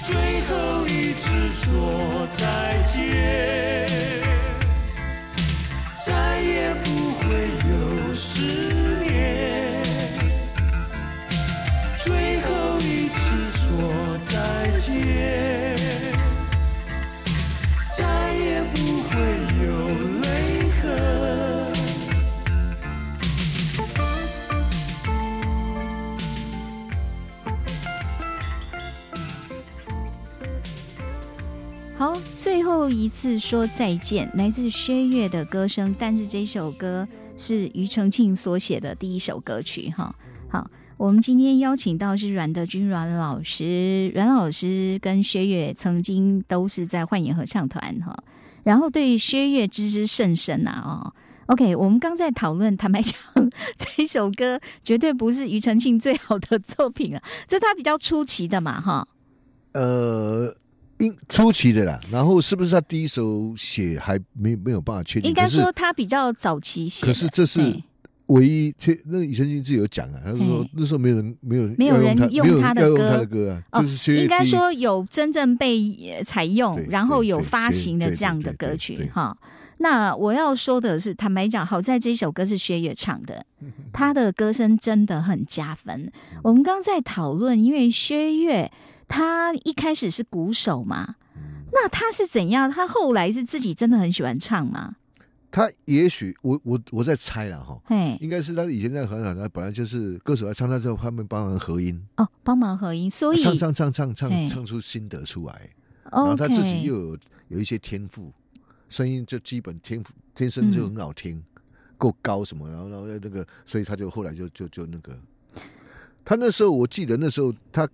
[0.03, 0.15] 最
[0.47, 3.03] 后一次说再见，
[6.05, 6.85] 再也不
[7.19, 7.25] 会
[7.69, 8.86] 有思
[32.47, 40.15] 最后一次说再见，来自薛岳的歌声，但是这首歌是庾澄庆所写的第一首歌曲哈。
[40.47, 48.15] 好，我们今天邀请到是阮德军阮老师，阮老师跟薛岳曾经都是在幻影合唱团哈，
[48.63, 51.13] 然后对薛岳知之甚深啊哦。
[51.47, 53.13] OK，我们刚在讨论，坦白讲，
[53.75, 59.05] 这首歌绝对不是庾澄庆最好的作品啊，这他比较出奇的嘛哈。
[59.73, 60.55] 呃，
[60.99, 65.29] 应初期的啦，然后是不是他第一首写还没没有办法确定？
[65.29, 67.59] 应该说他比较早期写，可是这是
[68.27, 75.79] 唯一，其那个庾澄庆自己有讲啊，他说那时候没有人没有人没有人用他的歌他的歌啊，哦就是应该说有真正被
[76.15, 79.37] 呃采用，然后有发行的对这样的歌曲哈。
[79.79, 83.45] 那我要说的是，坦白讲，好在这首歌是薛岳唱的，
[83.93, 85.95] 他的歌声真的很加分。
[85.95, 86.11] 嗯
[86.43, 88.71] 我们刚在讨论，因为薛岳
[89.07, 91.65] 他一开始是鼓手嘛，嗯。
[91.71, 92.69] 那他是怎样？
[92.69, 94.95] 他后来是自己真的很喜欢唱吗？
[95.49, 105.69] 他也许我我我在猜了哈，嘿，应该是他以前在合唱团本来就是歌手来唱，他之后他们帮忙合音，哦，帮忙合音，所以唱唱唱唱唱唱出心得出来，
[106.11, 108.31] 然后他自己又有有一些天赋，
[108.89, 111.41] 声音就基本天赋天生就很好听，
[111.97, 115.17] 够高什么，然后然后那个，所以他就后来就就就那个，
[116.25, 117.87] 他那时候我记得那时候他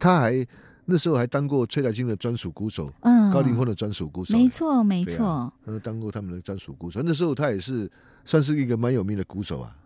[0.00, 0.44] 他还
[0.86, 3.20] 那时候还当过崔台金的专属鼓手，嗯。
[3.30, 5.52] 高凌风的专属鼓手，没错没错。
[5.64, 7.88] 他当过他们的专属鼓手，那时候他也是
[8.24, 9.76] 算是一个蛮有名的鼓手啊，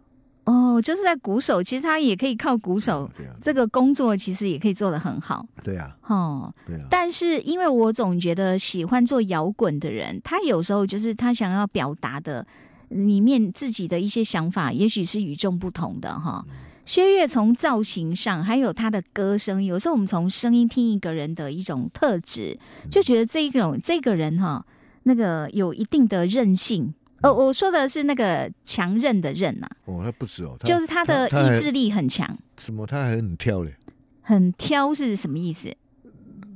[0.45, 3.11] 哦，就是在鼓手，其实他也可以靠鼓手
[3.43, 5.47] 这个工作，其实也可以做得很好。
[5.63, 6.55] 对啊，哦。
[6.67, 12.47] 对啊，但是因为我总觉得喜欢做摇滚的人，他有时候就是他想要表达的
[12.89, 16.43] 里面自己的一些想法，也许是与众不同的哈。
[16.85, 22.59] 薛岳从造型上，还有他的歌声，有时候我们从声音听一个人的一种特质，
[22.91, 24.65] 就觉得这一种这个人哈，
[25.05, 26.93] 那个有一定的韧性。
[27.23, 33.75] 哦，我说的是那个强韧的韧呐、哦，他不止哦，他就是他的意志力很强，什么，他还很挑嘞。
[34.21, 35.75] 很挑是什么意思？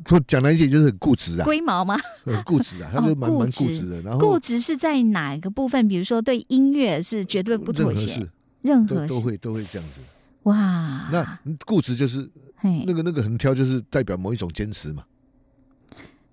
[0.07, 1.99] 说讲来一点就是很固执啊，龟毛吗？
[2.25, 4.03] 很固执啊， 他哦就蛮蛮固执执的。
[4.03, 5.89] 然后固执是在哪一个部分？
[5.89, 8.29] 比如说对音乐是绝对不妥协
[8.61, 10.01] 任何都会都会这样子。
[10.49, 11.09] 哇。
[11.11, 15.05] 那固执就是嘿那个那个横挑，就是代表某一种坚持嘛。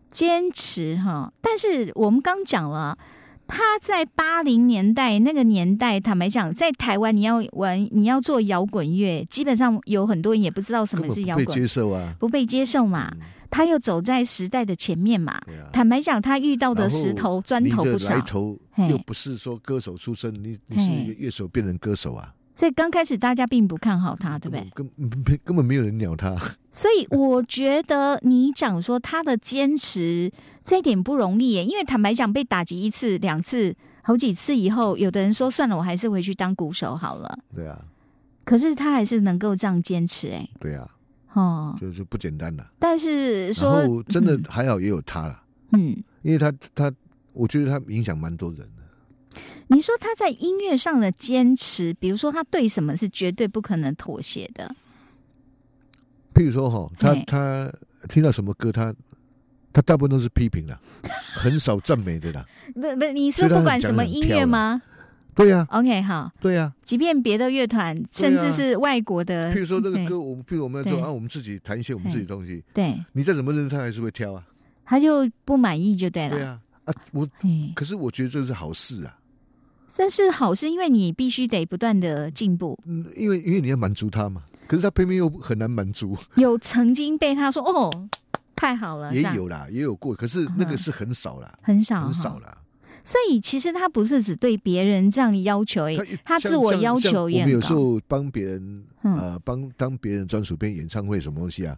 [0.10, 2.98] 坚持哈，但是我们刚讲了。
[3.48, 12.16] 他在八零年代那个年代，坦白讲，在台湾你要玩你要做摇滚乐，基本上有很多人也不知道什么是摇滚不被接受啊。
[12.20, 13.08] 不被接受嘛。
[13.14, 15.34] 嗯他又走在时代的前面嘛。
[15.34, 18.60] 啊，坦白讲，他遇到的石头砖头不少来，头
[18.90, 24.70] 又不是说歌手出身，你你是一个乐手变成歌手啊，所以刚开始大家并不看好他，对不对？
[24.74, 26.34] 根本根根根本没有人鸟他。
[26.72, 30.32] 所以我觉得你讲说他的坚持
[30.64, 37.38] 这一点不容易耶，因为坦白讲，被打击一次、两次、好几次以后，有的人说算了，我还是回去当鼓手好了。
[37.54, 37.78] 对啊，
[38.46, 40.90] 可是他还是能够这样坚持，哎，对啊，
[41.34, 41.76] 哦。
[41.80, 42.66] 就就不简单了。
[42.80, 45.44] 但是说，后真的还好也有他了，
[45.74, 46.92] 嗯，因为他他，
[47.34, 48.75] 我觉得他影响蛮多人的。
[49.68, 54.76] 你说他在音乐上的坚持，比如说他对什么是绝对不可能妥协的，
[56.34, 57.74] 譬如说哈，他他
[58.08, 58.94] 听到什么歌，他
[59.74, 60.80] 他大部分都是批评的，
[61.34, 62.46] 很少赞美的啦。
[62.74, 64.82] 不 不，你说不管什么音乐吗？
[65.34, 74.46] 对呀、？OK，好，对呀、即便别的乐团，甚至是外国的， 譬如说这个歌，我们譬如我们要做对啊，我们自己弹一些我们自己的东西，对，你再怎么认，他还是会挑啊。
[74.86, 76.38] 他就不满意就对了。
[76.38, 79.18] 对啊，啊，我对，可是我觉得这是好事啊，
[79.96, 82.78] 这是好是，因为你必须得不断的进步。
[82.86, 88.10] 嗯，因为因为你要满足他嘛，可是他偏偏又很难满足，有曾经被他说哦，
[88.58, 92.58] 太好了，也有啦，也有过，可是那嗯个是很少啦，很少很少啦。
[93.06, 97.72] 所以其实他不是只对别人这样要求，诶，他自我要求也我们有时。
[97.72, 101.78] 候帮别人嗯呃帮当别人专属编演唱会什么东西啊？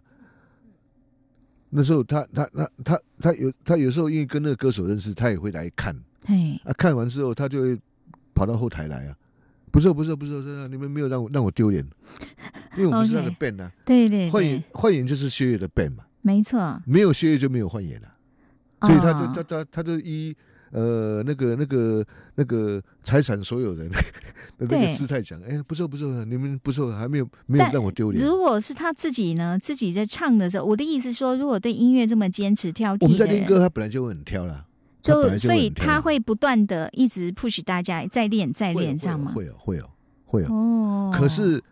[1.70, 5.94] 那时候他他他他他有他有时候因为跟那个歌手认识，他也会来看
[6.26, 6.72] 哎，啊。
[6.72, 7.78] 看完之后，他就会
[8.38, 9.16] 跑到后台来啊。
[9.70, 11.84] 不是不是不是，真的，你们没有让我让我丢脸，
[12.76, 13.70] 因为我们是他的 band 啊。
[13.84, 16.80] 对对幻影对，幻影就是薛岳的 band 嘛，没错。
[16.86, 18.08] 没有薛岳就没有幻影了。
[18.80, 20.34] 所以他就哦他他他就依
[20.70, 22.04] 呃那个那个
[22.36, 23.98] 那个财产所有人的
[24.58, 28.24] 那个姿态讲，哎，不错不错，你们不错，还没有没有让我丢脸。
[28.24, 34.67] 如果是他自己呢，自己在唱的时候，我的意思说，如果对音乐这么坚持挑剔，我们在练歌，他本来就会很挑啦，他本
[35.00, 39.32] 就就所以他会不断的一直 push 大家再练再练，这样吗？
[39.32, 39.90] 会有会有
[40.24, 40.52] 会有。
[40.52, 41.62] 哦，可是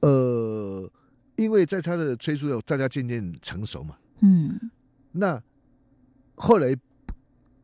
[0.00, 0.90] 呃，
[1.36, 4.70] 因为在他的催促下，大家渐渐成熟嘛，嗯
[5.12, 5.42] 那
[6.34, 6.76] 后来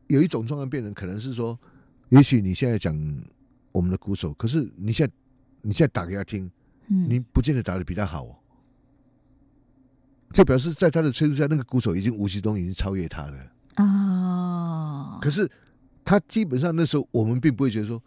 [0.07, 1.57] 有一种状况变成，可能是说，
[2.09, 2.93] 也许你现在讲
[3.71, 5.13] 我们的鼓手，可是你现在
[5.61, 6.49] 你现在打给他听，
[6.87, 8.35] 嗯，你不见得打的比他好哦。
[10.31, 13.37] 这表示在他的催促下，那个鼓手已经无形中已经超越他了。
[15.23, 15.49] 哦，可是
[16.03, 18.01] 他基本上那时候我们并不会觉得说，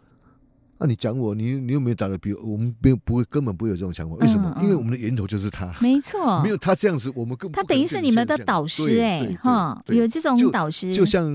[0.77, 4.15] 啊，你讲我，你你有没有打的比我我们没有不会根本不会有这种想法。
[4.17, 4.55] 为什么？
[4.61, 11.25] 因为我们的源头就是他，没错，没有他这样子，我们更他等于是你们的导师哎，哈，有这种导师，就像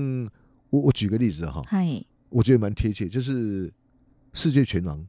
[0.69, 3.71] 我我举个例子哈，嗨，我觉得蛮贴切，就是
[4.31, 5.05] 世界拳王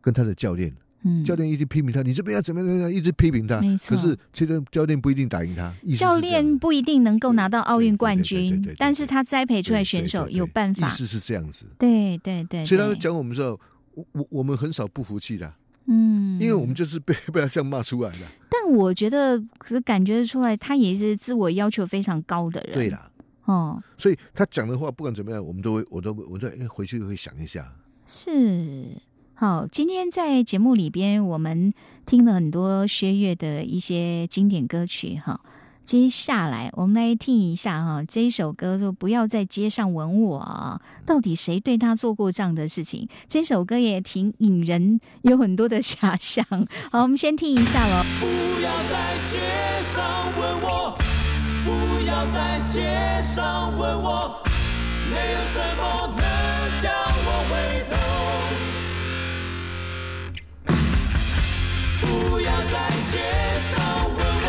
[0.00, 3.96] 跟他的教练，嗯，教练一直批评他，你这边要怎么样怎么样，一直批评他没，错。
[3.96, 10.88] 可是其实教练不一定打赢他，教练不一定能够拿到奥运冠军但是他栽培出来选手有办法。
[10.88, 11.64] 意，思是这样子。
[11.78, 13.58] 对对对，所以他讲我们的时候，
[13.94, 15.54] 我我我们很少不服气的，
[15.86, 18.18] 嗯，因为我们就是被被他这样骂出来的。
[18.50, 23.08] 但我觉得可是感觉得出来，他也是自我要求非常高的人，对，啦，
[23.44, 27.72] 哦，所以他讲的话不管怎么样，我们都会，我都我都哎回去会想一下。
[28.04, 29.00] 是。
[29.40, 31.72] 好，今天在节目里边，我们
[32.04, 35.38] 听了很多薛岳的一些经典歌曲哈。
[35.84, 40.80] 接下来，我们来听一下哈，这一首歌就不要在街上吻我啊！
[41.06, 43.08] 到底谁对他做过这样的事情？
[43.28, 46.44] 这首歌也挺引人有很多的遐想。
[46.90, 48.02] 好，我们先听一下喽。
[48.18, 49.38] 不要在街
[49.84, 50.98] 上问我，
[51.64, 54.42] 不要在街上问我，
[55.08, 56.08] 没有什么
[62.08, 63.20] 不要在街
[63.70, 63.76] 上
[64.16, 64.46] 问我，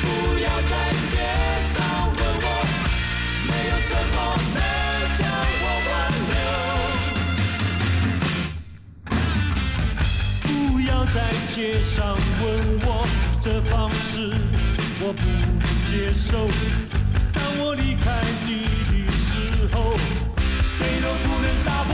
[0.00, 0.04] 不
[0.40, 0.72] 要在
[1.10, 1.14] 街
[1.74, 1.76] 上
[2.16, 2.46] 问我，
[3.46, 4.16] 没有什么
[4.54, 4.58] 能
[5.18, 5.22] 将
[5.60, 5.92] 我挽
[6.30, 6.34] 留。
[10.42, 10.48] 不
[10.88, 11.94] 要在街上
[12.40, 12.42] 问
[12.86, 12.88] 我，
[13.38, 14.02] 这方式
[15.00, 15.46] 我不能
[15.84, 16.48] 接受。
[17.34, 18.06] 当我离开
[18.46, 18.48] 你
[18.88, 19.76] 的时候，
[20.62, 21.92] 谁都不能打破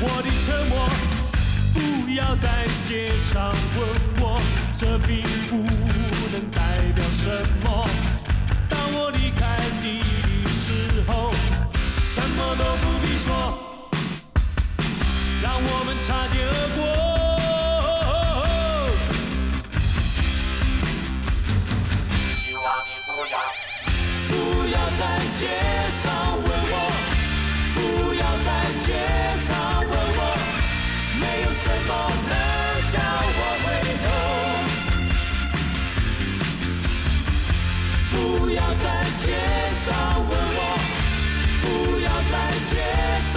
[0.00, 0.72] 我的沉默。
[1.72, 3.80] 不要在街上问
[4.20, 4.40] 我，
[4.76, 5.56] 这并不
[6.30, 6.60] 能代
[6.94, 7.28] 表什
[7.62, 7.88] 么。
[8.68, 10.02] 当我离开你
[10.44, 11.32] 的时候，
[11.98, 13.58] 什么都不必说。
[15.42, 16.80] 让我们擦肩而过。
[22.36, 23.34] 希望你不要
[24.28, 24.32] 不
[24.70, 25.00] 要再
[25.34, 25.40] 见
[39.84, 39.92] 上
[40.28, 40.60] 问我，
[41.60, 42.34] 不要在
[42.70, 42.72] 街
[43.32, 43.34] 上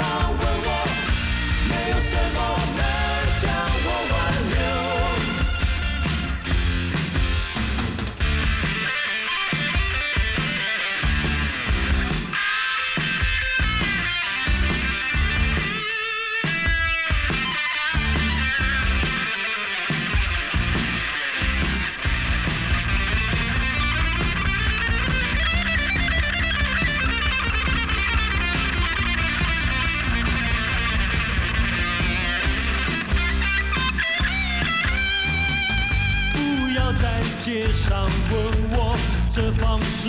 [39.75, 40.07] 方式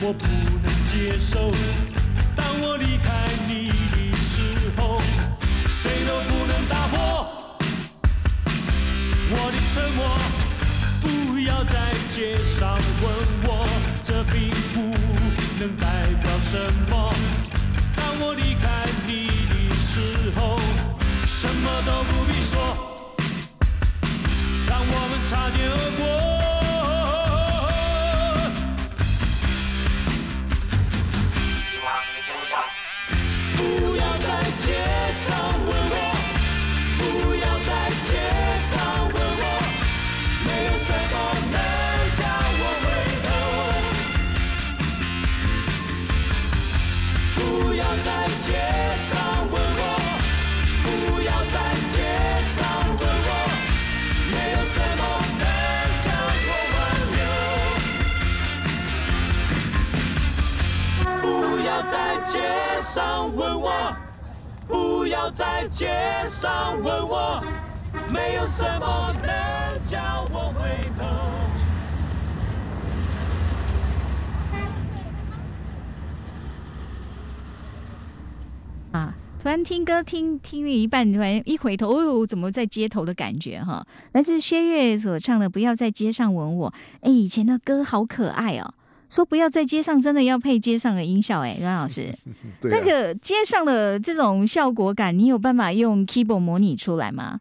[0.00, 0.24] 我不
[0.64, 1.52] 能接受。
[2.34, 4.40] 当我离开你的时
[4.78, 5.02] 候，
[5.68, 6.96] 谁都不能打破
[9.30, 10.00] 我的沉默。
[11.02, 13.12] 不要在街上问
[13.44, 13.68] 我，
[14.02, 14.80] 这并不
[15.60, 16.58] 能代表什
[16.88, 17.27] 么。
[65.30, 65.88] 在街
[66.28, 67.42] 上问我，
[68.10, 71.04] 没有什么能叫我回头。
[78.92, 83.86] 啊，突然听歌听听了一半，突然一回头，哦，怎么在街头的感觉哈？
[84.12, 86.70] 那是薛岳所唱的《不要在街上吻我》。
[87.02, 88.74] 哎，以前的歌好可爱哦。
[89.08, 92.12] 说不要在街上，真的要配街上的音效哎，阮老师，
[92.60, 92.78] 对啊。
[92.78, 97.40] 那个街上的这种效果感，你有办法用 keyboard 模拟出来吗？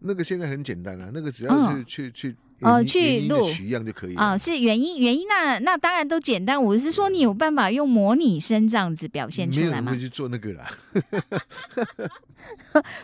[0.00, 10.00] 那个现在很简单啊，那个只要去、嗯去去哦去录取样就可以了啊，是原因原因那那当然都简单，我是说你有办法用模拟声这样子表现出来吗没有会？
[10.00, 10.66] 去做那个啦。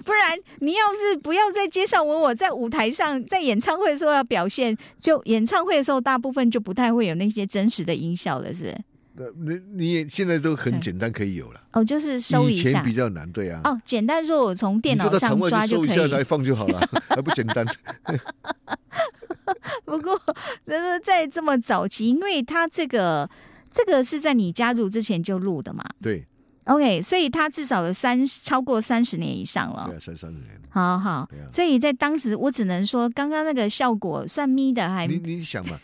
[0.04, 8.76] 不然你要是不要在街上问我，在舞台上，在演唱会的时候要表现，就演唱会的时候大部分就不太会有那些真实的音效了，是不是？
[9.16, 11.60] 那你你也现在都很简单，可以有了。
[11.72, 12.94] 哦，就是收一下以前比。
[12.94, 13.60] 较难，对啊。
[13.64, 16.24] 哦，简单说，我从电脑上抓就可就收一下来以。
[16.24, 17.64] 放就好了， 还不简单？
[19.84, 20.20] 不过，
[20.66, 23.28] 就是在这么早期，因为它这个
[23.70, 26.24] 这个是在你加入之前就录的嘛对
[26.64, 29.96] ，OK，所以它至少有三超过三十年以上了对。
[29.96, 30.50] 啊，三三十年。
[30.70, 35.78] 好好啊，所以在当时，我只能说，刚刚那个效果算咪的还，你你想嘛，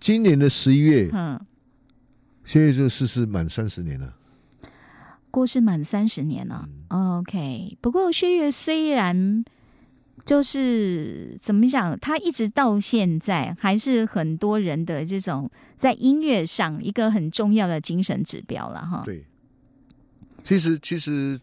[0.00, 1.38] 今年的十一月， 嗯，
[2.52, 4.14] 现在这个逝世满三十年了。
[5.30, 6.68] 过世满三十年了。
[6.88, 7.38] OK，
[7.70, 9.42] 嗯不过薛岳虽然
[10.26, 19.00] 就是怎么讲，他一直到现在还是很多人的这种在音乐上一个很重要的精神指标了哈。
[19.02, 19.24] 对，
[20.44, 21.40] 其实其实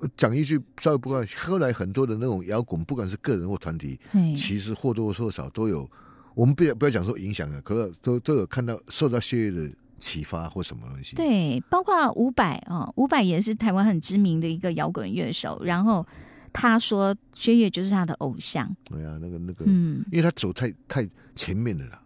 [0.00, 3.98] 呃讲一句稍微不怪，后来很多的那种摇滚，不管是个人或团体，
[4.36, 5.90] 其实或多或少都有，
[6.34, 9.66] 我们不要不要讲说影响了，可是都都有看到受到血液的
[9.98, 11.16] 启发或什么东西。
[11.16, 15.60] 对，包括伍佰啊，伍佰也是台湾很知名的一个摇滚乐手。
[15.64, 16.06] 然后
[16.52, 18.74] 他说薛岳就是他的偶像。
[18.84, 22.00] 对啊，那个那个，嗯，因为他走太太前面了啦，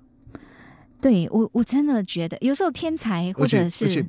[1.01, 4.07] 对我我真的觉得有时候天才或而且者是而且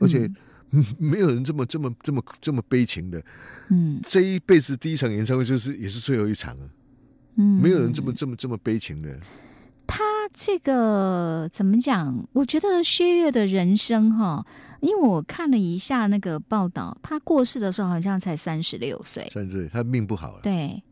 [0.00, 0.30] 而且。
[0.98, 3.22] 没有人这么这么这么这么悲情的，
[3.68, 6.64] 嗯这一辈子第一场演唱会就是也是最后一场啊，
[7.34, 9.20] 嗯，没有人这么这么这么悲情的。
[9.86, 10.02] 他
[10.32, 12.26] 这个怎么讲？
[12.32, 14.44] 我觉得薛岳的人生哈，
[14.80, 19.30] 因为我看了一下那个报道，他过世的时候好像才三十六岁。
[19.32, 20.40] 三十岁，他命不好了。
[20.42, 20.82] 对，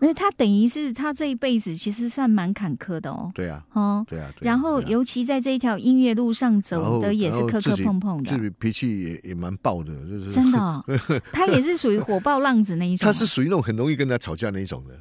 [0.00, 3.30] 因为他等于是他这一辈子其实算蛮坎坷的哦。
[3.34, 4.32] 对啊，哦，对啊。
[4.38, 10.82] 对啊然后尤其在这一条音乐路上走的也是磕磕碰碰的，自己脾气也也蛮暴的，就是真的、哦，
[11.32, 13.12] 他也是属于火爆浪子那一种吗。
[13.12, 14.94] 他是属于那种很容易跟他吵架那一种的。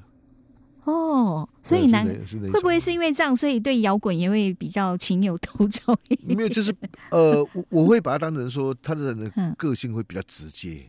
[0.86, 6.38] 哦，所以对难是那是那一种会不会是因为这样，所以对摇滚也会比较情有独钟一点？
[6.38, 6.50] 没有？
[6.50, 6.74] 就是
[7.12, 10.86] 呃，我我会把它当成说他的人 嗯的个性会比较直接，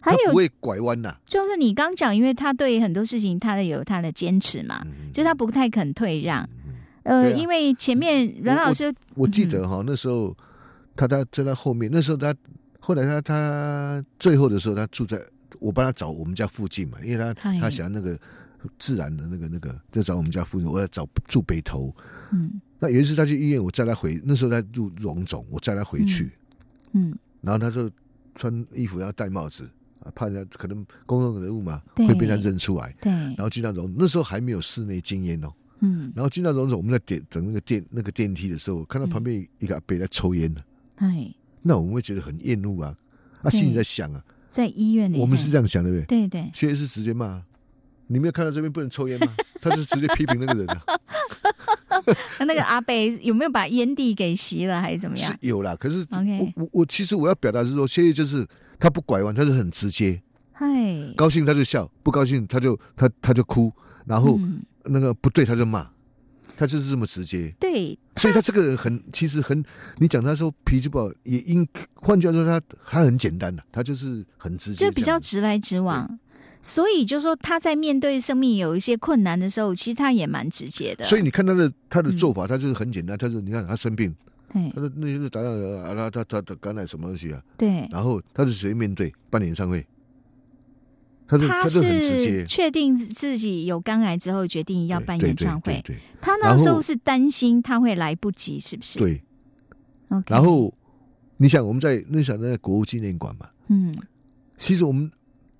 [0.00, 1.14] 还有他不会拐弯呐。
[1.26, 6.48] 就是你刚讲，因为他对很多事情他的有他的坚持嘛，嗯就他不太肯退让。
[7.02, 10.36] 呃，啊因为前面阮老师我记得哈，那时候
[10.96, 12.34] 他他在他后面，那时候他
[12.78, 15.18] 后来他他最后的时候，他住在
[15.58, 18.18] 我帮他找我们家附近嘛，因为他哎他想要那个
[18.78, 21.94] 自然的那个那个，在找我们家附近，我要找住北头。
[22.32, 22.60] 嗯。
[22.82, 26.32] 那有一次他去医院，我载他回，那时候他住荣总，我载他回去，
[26.92, 27.90] 嗯，然后他就
[28.34, 29.68] 穿衣服，然后戴帽子
[30.02, 32.96] 啊，怕人家可能公众人物嘛会被人家认出来。
[33.02, 35.52] 对，然后进到荣，那时候还没有室内禁烟哦。
[35.80, 40.50] 嗯，然后进到荣总，我们在点等那个电那个电梯的时候，看到旁边一个阿伯在抽烟。
[40.54, 40.62] 呢，
[40.96, 41.30] 哎，
[41.60, 42.96] 那我们会觉得很厌恶啊。
[43.42, 46.28] 啊，心里在想啊，在医院里，我们是这样想的，对不对？
[46.28, 46.42] 对。
[46.42, 47.42] 对，薛是直接骂，
[48.12, 49.32] 你没有看到这边不能抽烟吗？
[49.62, 50.82] 他是直接批评那个人啊，
[52.40, 55.30] 那 那个阿贝有没有把烟蒂给吸了，还是怎么样？
[55.30, 55.76] 是有啦。
[55.76, 58.44] 可是我我我其实我要表达是说，谢谢就是
[58.80, 60.20] 他不拐弯，他是很直接，
[60.52, 60.66] 嗨，
[61.16, 63.72] 高兴他就笑，不高兴他就他他就哭，
[64.06, 65.88] 然后嗯，那个不对他就骂，
[66.56, 67.54] 他就是这么直接。
[67.60, 69.62] 对，所以他这个人很，其实很，
[69.98, 76.18] 你讲他说脾气不好，也应换句话说，他他很简单的，他就是很直接，就比较直来直往。
[76.62, 81.04] 所以就说他在面对生命有一些困难的时候，其实他也蛮直接的。
[81.04, 84.14] 所以你看他的他的嗯做法，他就是很简单，他说你看他生病，
[84.52, 89.86] 对他的那些是打打啊，他他他他感染什么东西啊，对，然后他是直接面对办演唱会，
[91.26, 95.80] 他是他是很直是接，确定自己有肝癌之后，决定要办演唱会。
[95.84, 98.98] 对对他那时候是担心他会来不及，是不是？
[98.98, 99.22] 对。
[100.26, 100.74] 然后
[101.36, 103.94] 你想我们在那想在国务纪念馆嘛，嗯，
[104.56, 105.08] 其实我们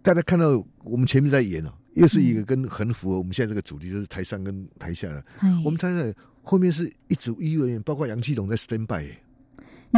[0.03, 5.25] 大家看到我们前面在演哦，又是嗯一个跟很符合我们现在这个主题，就是台上跟台下的。
[5.39, 5.63] 哎。
[5.65, 9.23] 我们台下后面是一组医务人员，包括杨启总在 stand by，耶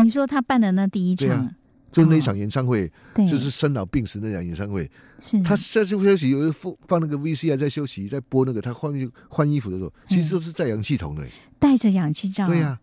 [0.02, 1.54] 你说他办的那第一场，
[1.92, 5.40] 就是那一场演唱会，对，就是生老病死那场演唱会，是。
[5.42, 11.24] 他在休休息，有人放放那个 VCR 在休息，在播那个他换衣换衣服的时候，其实都是在氧气筒的、
[11.58, 12.80] 带着氧气罩，对呀、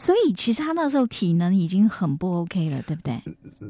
[0.00, 3.22] 所以其实他那时候体能已经很不 OK 了，对不对？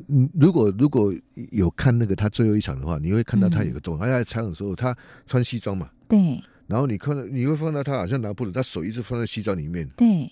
[0.09, 1.13] 嗯，如果如果
[1.51, 3.83] 有看那个他最后一场的话，你会看到他有个嗯。
[3.83, 6.41] 动作，他在场的时候他穿西装嘛，对。
[6.69, 10.31] 然后你看到你会看到他好像拿布子，他手一直放在西装里面，对，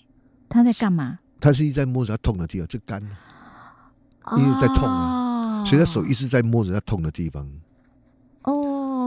[0.48, 1.18] 他在干嘛？
[1.40, 5.64] 他是一直在摸着他痛的地方，这干，因为在痛啊。
[5.66, 7.44] 所以他手一直在摸着他痛的地方。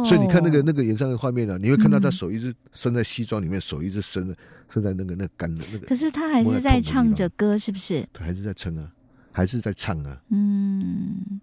[0.02, 4.36] 哦，所以你看那个那个演唱会画面啊，你会看到他嗯手一直伸在西装里面，手一直伸在
[4.70, 8.08] 伸在那个那干的那个，可是他还是在唱着歌，是不是？
[8.14, 8.90] 他还是在撑啊，
[9.32, 10.18] 还是在唱啊。
[10.30, 11.42] 嗯，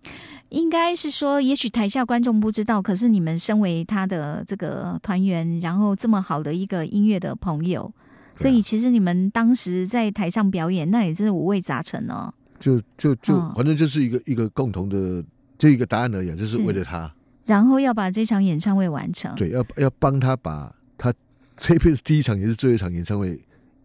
[0.51, 12.33] 应该是说，也许台下观众不知道，可是你们身为他的这个团员，然后这么好的一个音乐的朋友，啊所以其实你们当时在台上表演，那也是五味杂陈哦。
[12.59, 15.23] 就就就嗯反正就是一个一个共同的，
[15.57, 17.13] 就一个答案而已啊，就是是为了他，
[17.49, 21.13] 然后要把这场演唱会完成，对，要要帮他把他
[21.57, 23.41] 这辈子第一场也是最后一场演唱会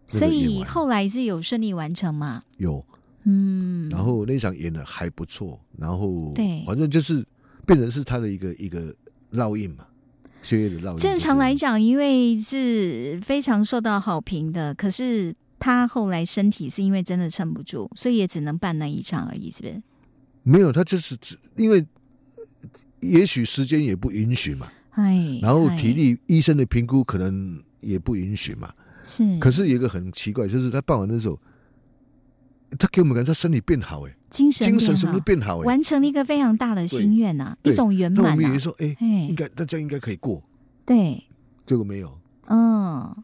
[0.06, 2.42] 所以后来是有顺利完成嘛？
[2.58, 2.84] 有，
[3.22, 7.24] 嗯，然后那场演的还不错，然后对反正就是
[7.66, 8.94] 变成是他的一个一个
[9.32, 9.86] 烙印嘛，
[10.42, 10.98] 血液的烙印。
[10.98, 19.82] 正常来就是讲，因为是非常受到好评的，可是他后来身体是因为真的撑不住，所以也只能办那一场而已，是不是？
[20.42, 21.82] 没有，他就是只因为
[23.10, 25.76] 也许时间也不允许嘛，哎，然后哎。
[25.76, 28.72] 体力医生的评估可能也不允许嘛。
[29.02, 31.38] 是，可是有一个很奇怪，就是他办完的时候，
[32.78, 35.66] 他给我们感觉他身体变好，哎，精神精神什么变好都变好，哎。
[35.66, 38.58] 完成了一个非常大的心愿呐、一对种圆满我们以为。
[38.58, 39.06] 说，哎，哎。
[39.28, 40.42] 应，该大家应该可以过，
[40.86, 41.22] 对，
[41.66, 42.18] 结果没有。
[42.46, 43.14] 嗯，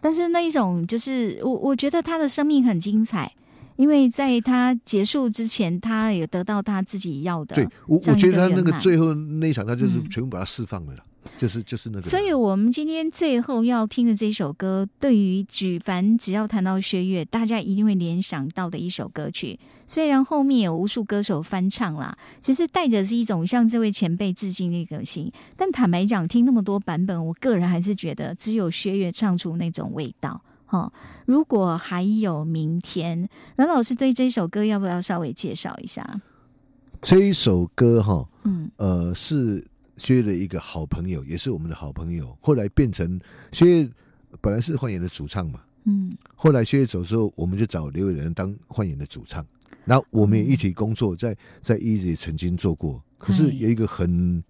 [0.00, 3.32] 但是那一种就是我我觉得他的生命很精彩，
[3.80, 7.54] 因为在他结束之前，他也得到他自己要的。
[7.54, 11.02] 对我，我觉得他那个最后那一场，他就是嗯全部把他释放了啦，
[11.38, 12.06] 就是就是那个。
[12.06, 19.58] 所以，我们今天最后要听的这首歌，对于举凡只要谈到薛岳，大家一定会联想到的一首歌曲。
[19.86, 25.32] 虽然后面有无数歌手翻唱啦，其实带着是一种向这位前辈致敬的一个心。
[25.56, 30.38] 但坦白讲，听那么多版本，我个人还是觉得只有薛岳唱出那种味道。
[30.70, 30.92] 哈、
[31.26, 36.20] 如果还有明天，阮老师对这首歌要不要稍微介绍一下？
[37.00, 39.66] 这一首歌哈，嗯，呃，是
[39.96, 43.18] 薛岳的一个好朋友，也是我们的好朋友，后来变成
[43.50, 43.90] 薛岳
[44.40, 49.44] 本来是幻影的主唱嘛，嗯，后来薛岳走之后，我们就找刘伟仁当幻影的主唱，
[49.84, 54.40] 然后我们也一起工作，在在 Easy 曾经做过，可是有一个很。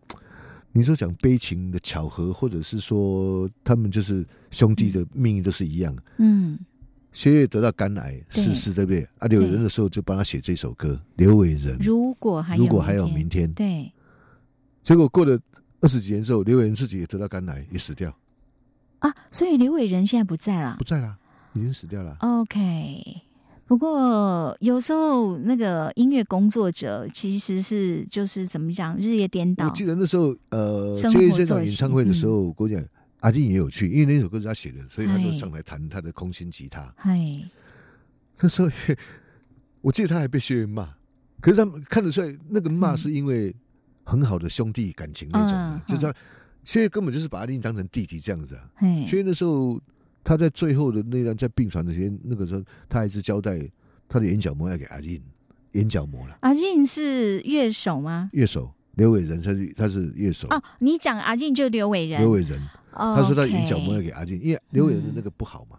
[0.73, 6.03] 你说讲悲情的巧合，或者是说他们就是兄弟的命运都是一样的。
[6.19, 6.59] 嗯，
[7.11, 9.03] 薛岳得到肝癌对逝世，对不对？
[9.19, 11.77] 啊，刘伟仁的时候就帮他写这首歌，刘伟仁。
[11.81, 13.93] 如果还有如果还有明天，对，
[14.83, 15.39] 结果过了
[15.81, 18.17] 二十几年之后，刘伟仁自己也得到肝癌，也死掉，
[19.01, 20.85] 啊，所以刘伟仁现在不在了不。
[20.85, 21.19] 在了，
[21.55, 22.17] 已经死掉了。
[22.21, 23.23] OK，
[23.71, 29.73] 不过有时候那个音乐工作者其实是就是怎么讲，日夜颠倒我。
[29.73, 32.85] 记得那时候，呃，薛岳这场演唱会的时候，我跟你讲，
[33.21, 36.93] 阿弟也有去，因为那首歌是他写的，所以他就上来弹他的空心吉他。
[36.97, 37.17] 嗨，
[38.41, 38.69] 那时候，
[39.83, 40.89] 我记得他还被薛岳骂，
[41.41, 43.55] 可是他们看得出来，那个骂嗯是因为
[44.03, 46.13] 很好的兄弟感情那种的嗯，就是他
[46.65, 48.69] 薛岳根本就是把阿弟当成弟弟这样子啊。
[48.75, 49.81] 嘿，所以那时候
[50.23, 53.61] 他在最后的那段在病床的时间，那个时候他还是交代
[54.09, 55.23] 他的眼角膜要给阿进，
[55.73, 58.29] 眼角膜了，阿静是乐手吗？
[58.33, 62.21] 乐手刘伟仁他是他是乐手，哦，你讲阿静就刘伟仁。
[62.21, 62.61] 刘伟仁
[62.93, 65.79] 哦他说他眼角膜要给阿进，因为刘伟仁的那个不好嘛，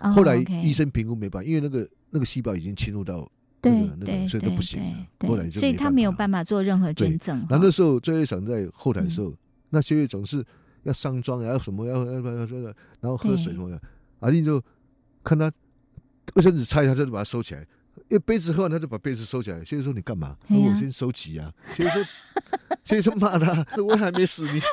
[0.00, 3.30] 哦后来医生评估没办法，因为那个那个细胞已经侵入到
[3.60, 4.80] 那对所以都不行
[5.26, 6.18] 后来就所以他没有法。
[6.18, 7.44] 办法做任何捐赠。
[7.48, 9.34] 那哈时候最后一场在后台的时嗯候，
[9.70, 10.44] 那薛岳总是
[10.82, 13.80] 要上妆，要什么要要要要要，然后喝水什么的，
[14.20, 14.62] 阿进就
[15.24, 15.50] 看他
[16.34, 17.66] 卫生纸擦一下，他就把它收起来。
[18.08, 19.58] 因为杯子喝完，他就把杯子收起来。
[19.58, 22.10] 先生说：“你干嘛？”他嘿呀说：“我先收集啊。”先生说
[22.84, 24.60] ：“薛岳说骂他，我还没死你。”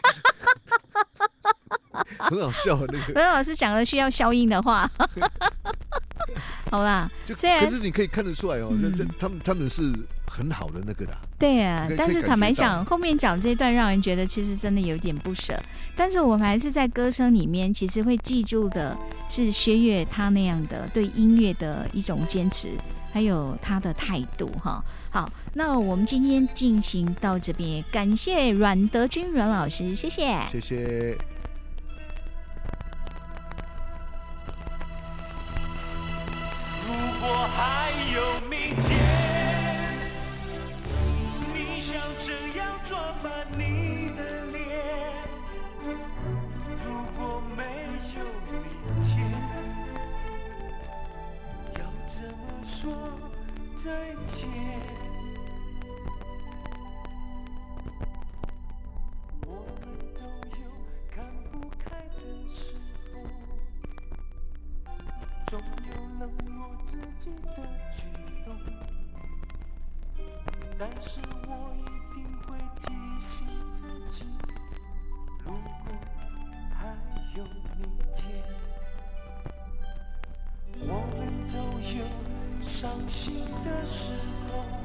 [2.18, 3.14] 很好笑啊那个。
[3.20, 4.90] 何老师讲了需要消音的话。
[6.72, 9.94] 好啦，就虽然可是你可以看得出来哦，这这嗯他们他们是
[10.28, 11.18] 很好的那个啦。
[11.40, 15.60] 对啊，但是坦白讲，后面讲这段让人觉得其实真的有点不舍。
[15.96, 18.96] 但是我们还是在歌声里面，其实会记住的
[19.30, 22.70] 是薛岳他那样的对音乐的一种坚持，
[23.12, 24.84] 还有他的态度哈。
[25.10, 30.40] 好，那我们今天进行到这边，感谢阮德军阮老师，谢谢。
[30.52, 31.18] 谢谢。
[37.56, 38.90] 还有明天。
[41.54, 44.22] 你想怎样装扮你的
[44.52, 44.60] 脸
[46.86, 47.64] 如果没
[48.16, 48.62] 有明
[49.04, 49.10] 天
[51.76, 52.92] 要怎么说
[53.84, 53.90] 再
[54.36, 54.59] 见？
[67.00, 67.64] 自己的
[67.96, 68.04] 举
[68.44, 68.56] 动
[70.78, 72.88] 但是我一定会提
[73.22, 73.80] 醒自
[74.12, 74.26] 己
[75.46, 75.96] 如果
[76.74, 76.88] 还
[77.38, 77.44] 有
[77.78, 77.80] 明
[78.18, 78.44] 天
[80.82, 81.20] 我们
[81.54, 82.06] 都有
[82.64, 84.12] 伤心的时
[84.48, 84.80] 候。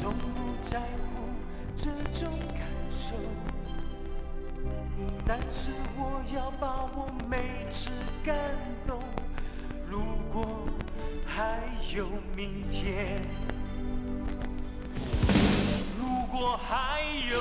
[0.00, 1.28] 从不在乎
[1.76, 2.60] 这种感
[2.90, 3.14] 受
[5.26, 7.90] 但是我要把我每次
[8.24, 8.34] 感
[8.86, 9.00] 动
[9.90, 10.66] 如果
[11.26, 11.60] 还
[11.96, 13.22] 有明天
[15.98, 17.37] 如果还有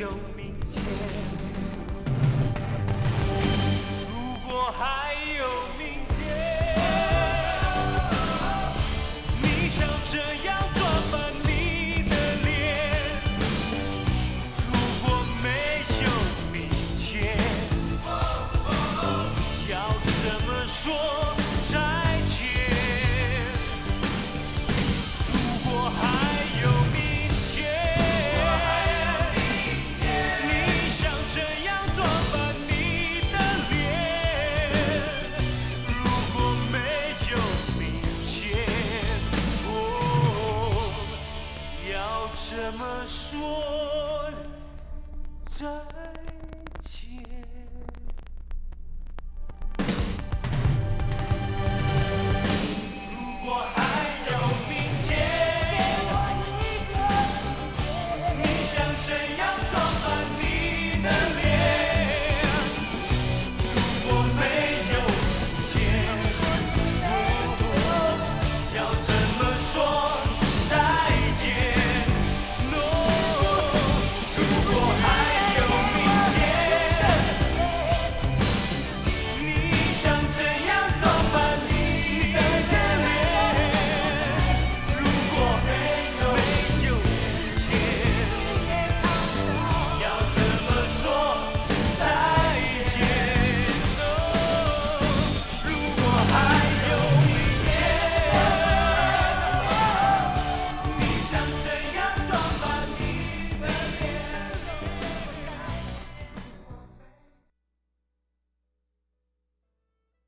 [0.00, 1.49] eu me enxergo.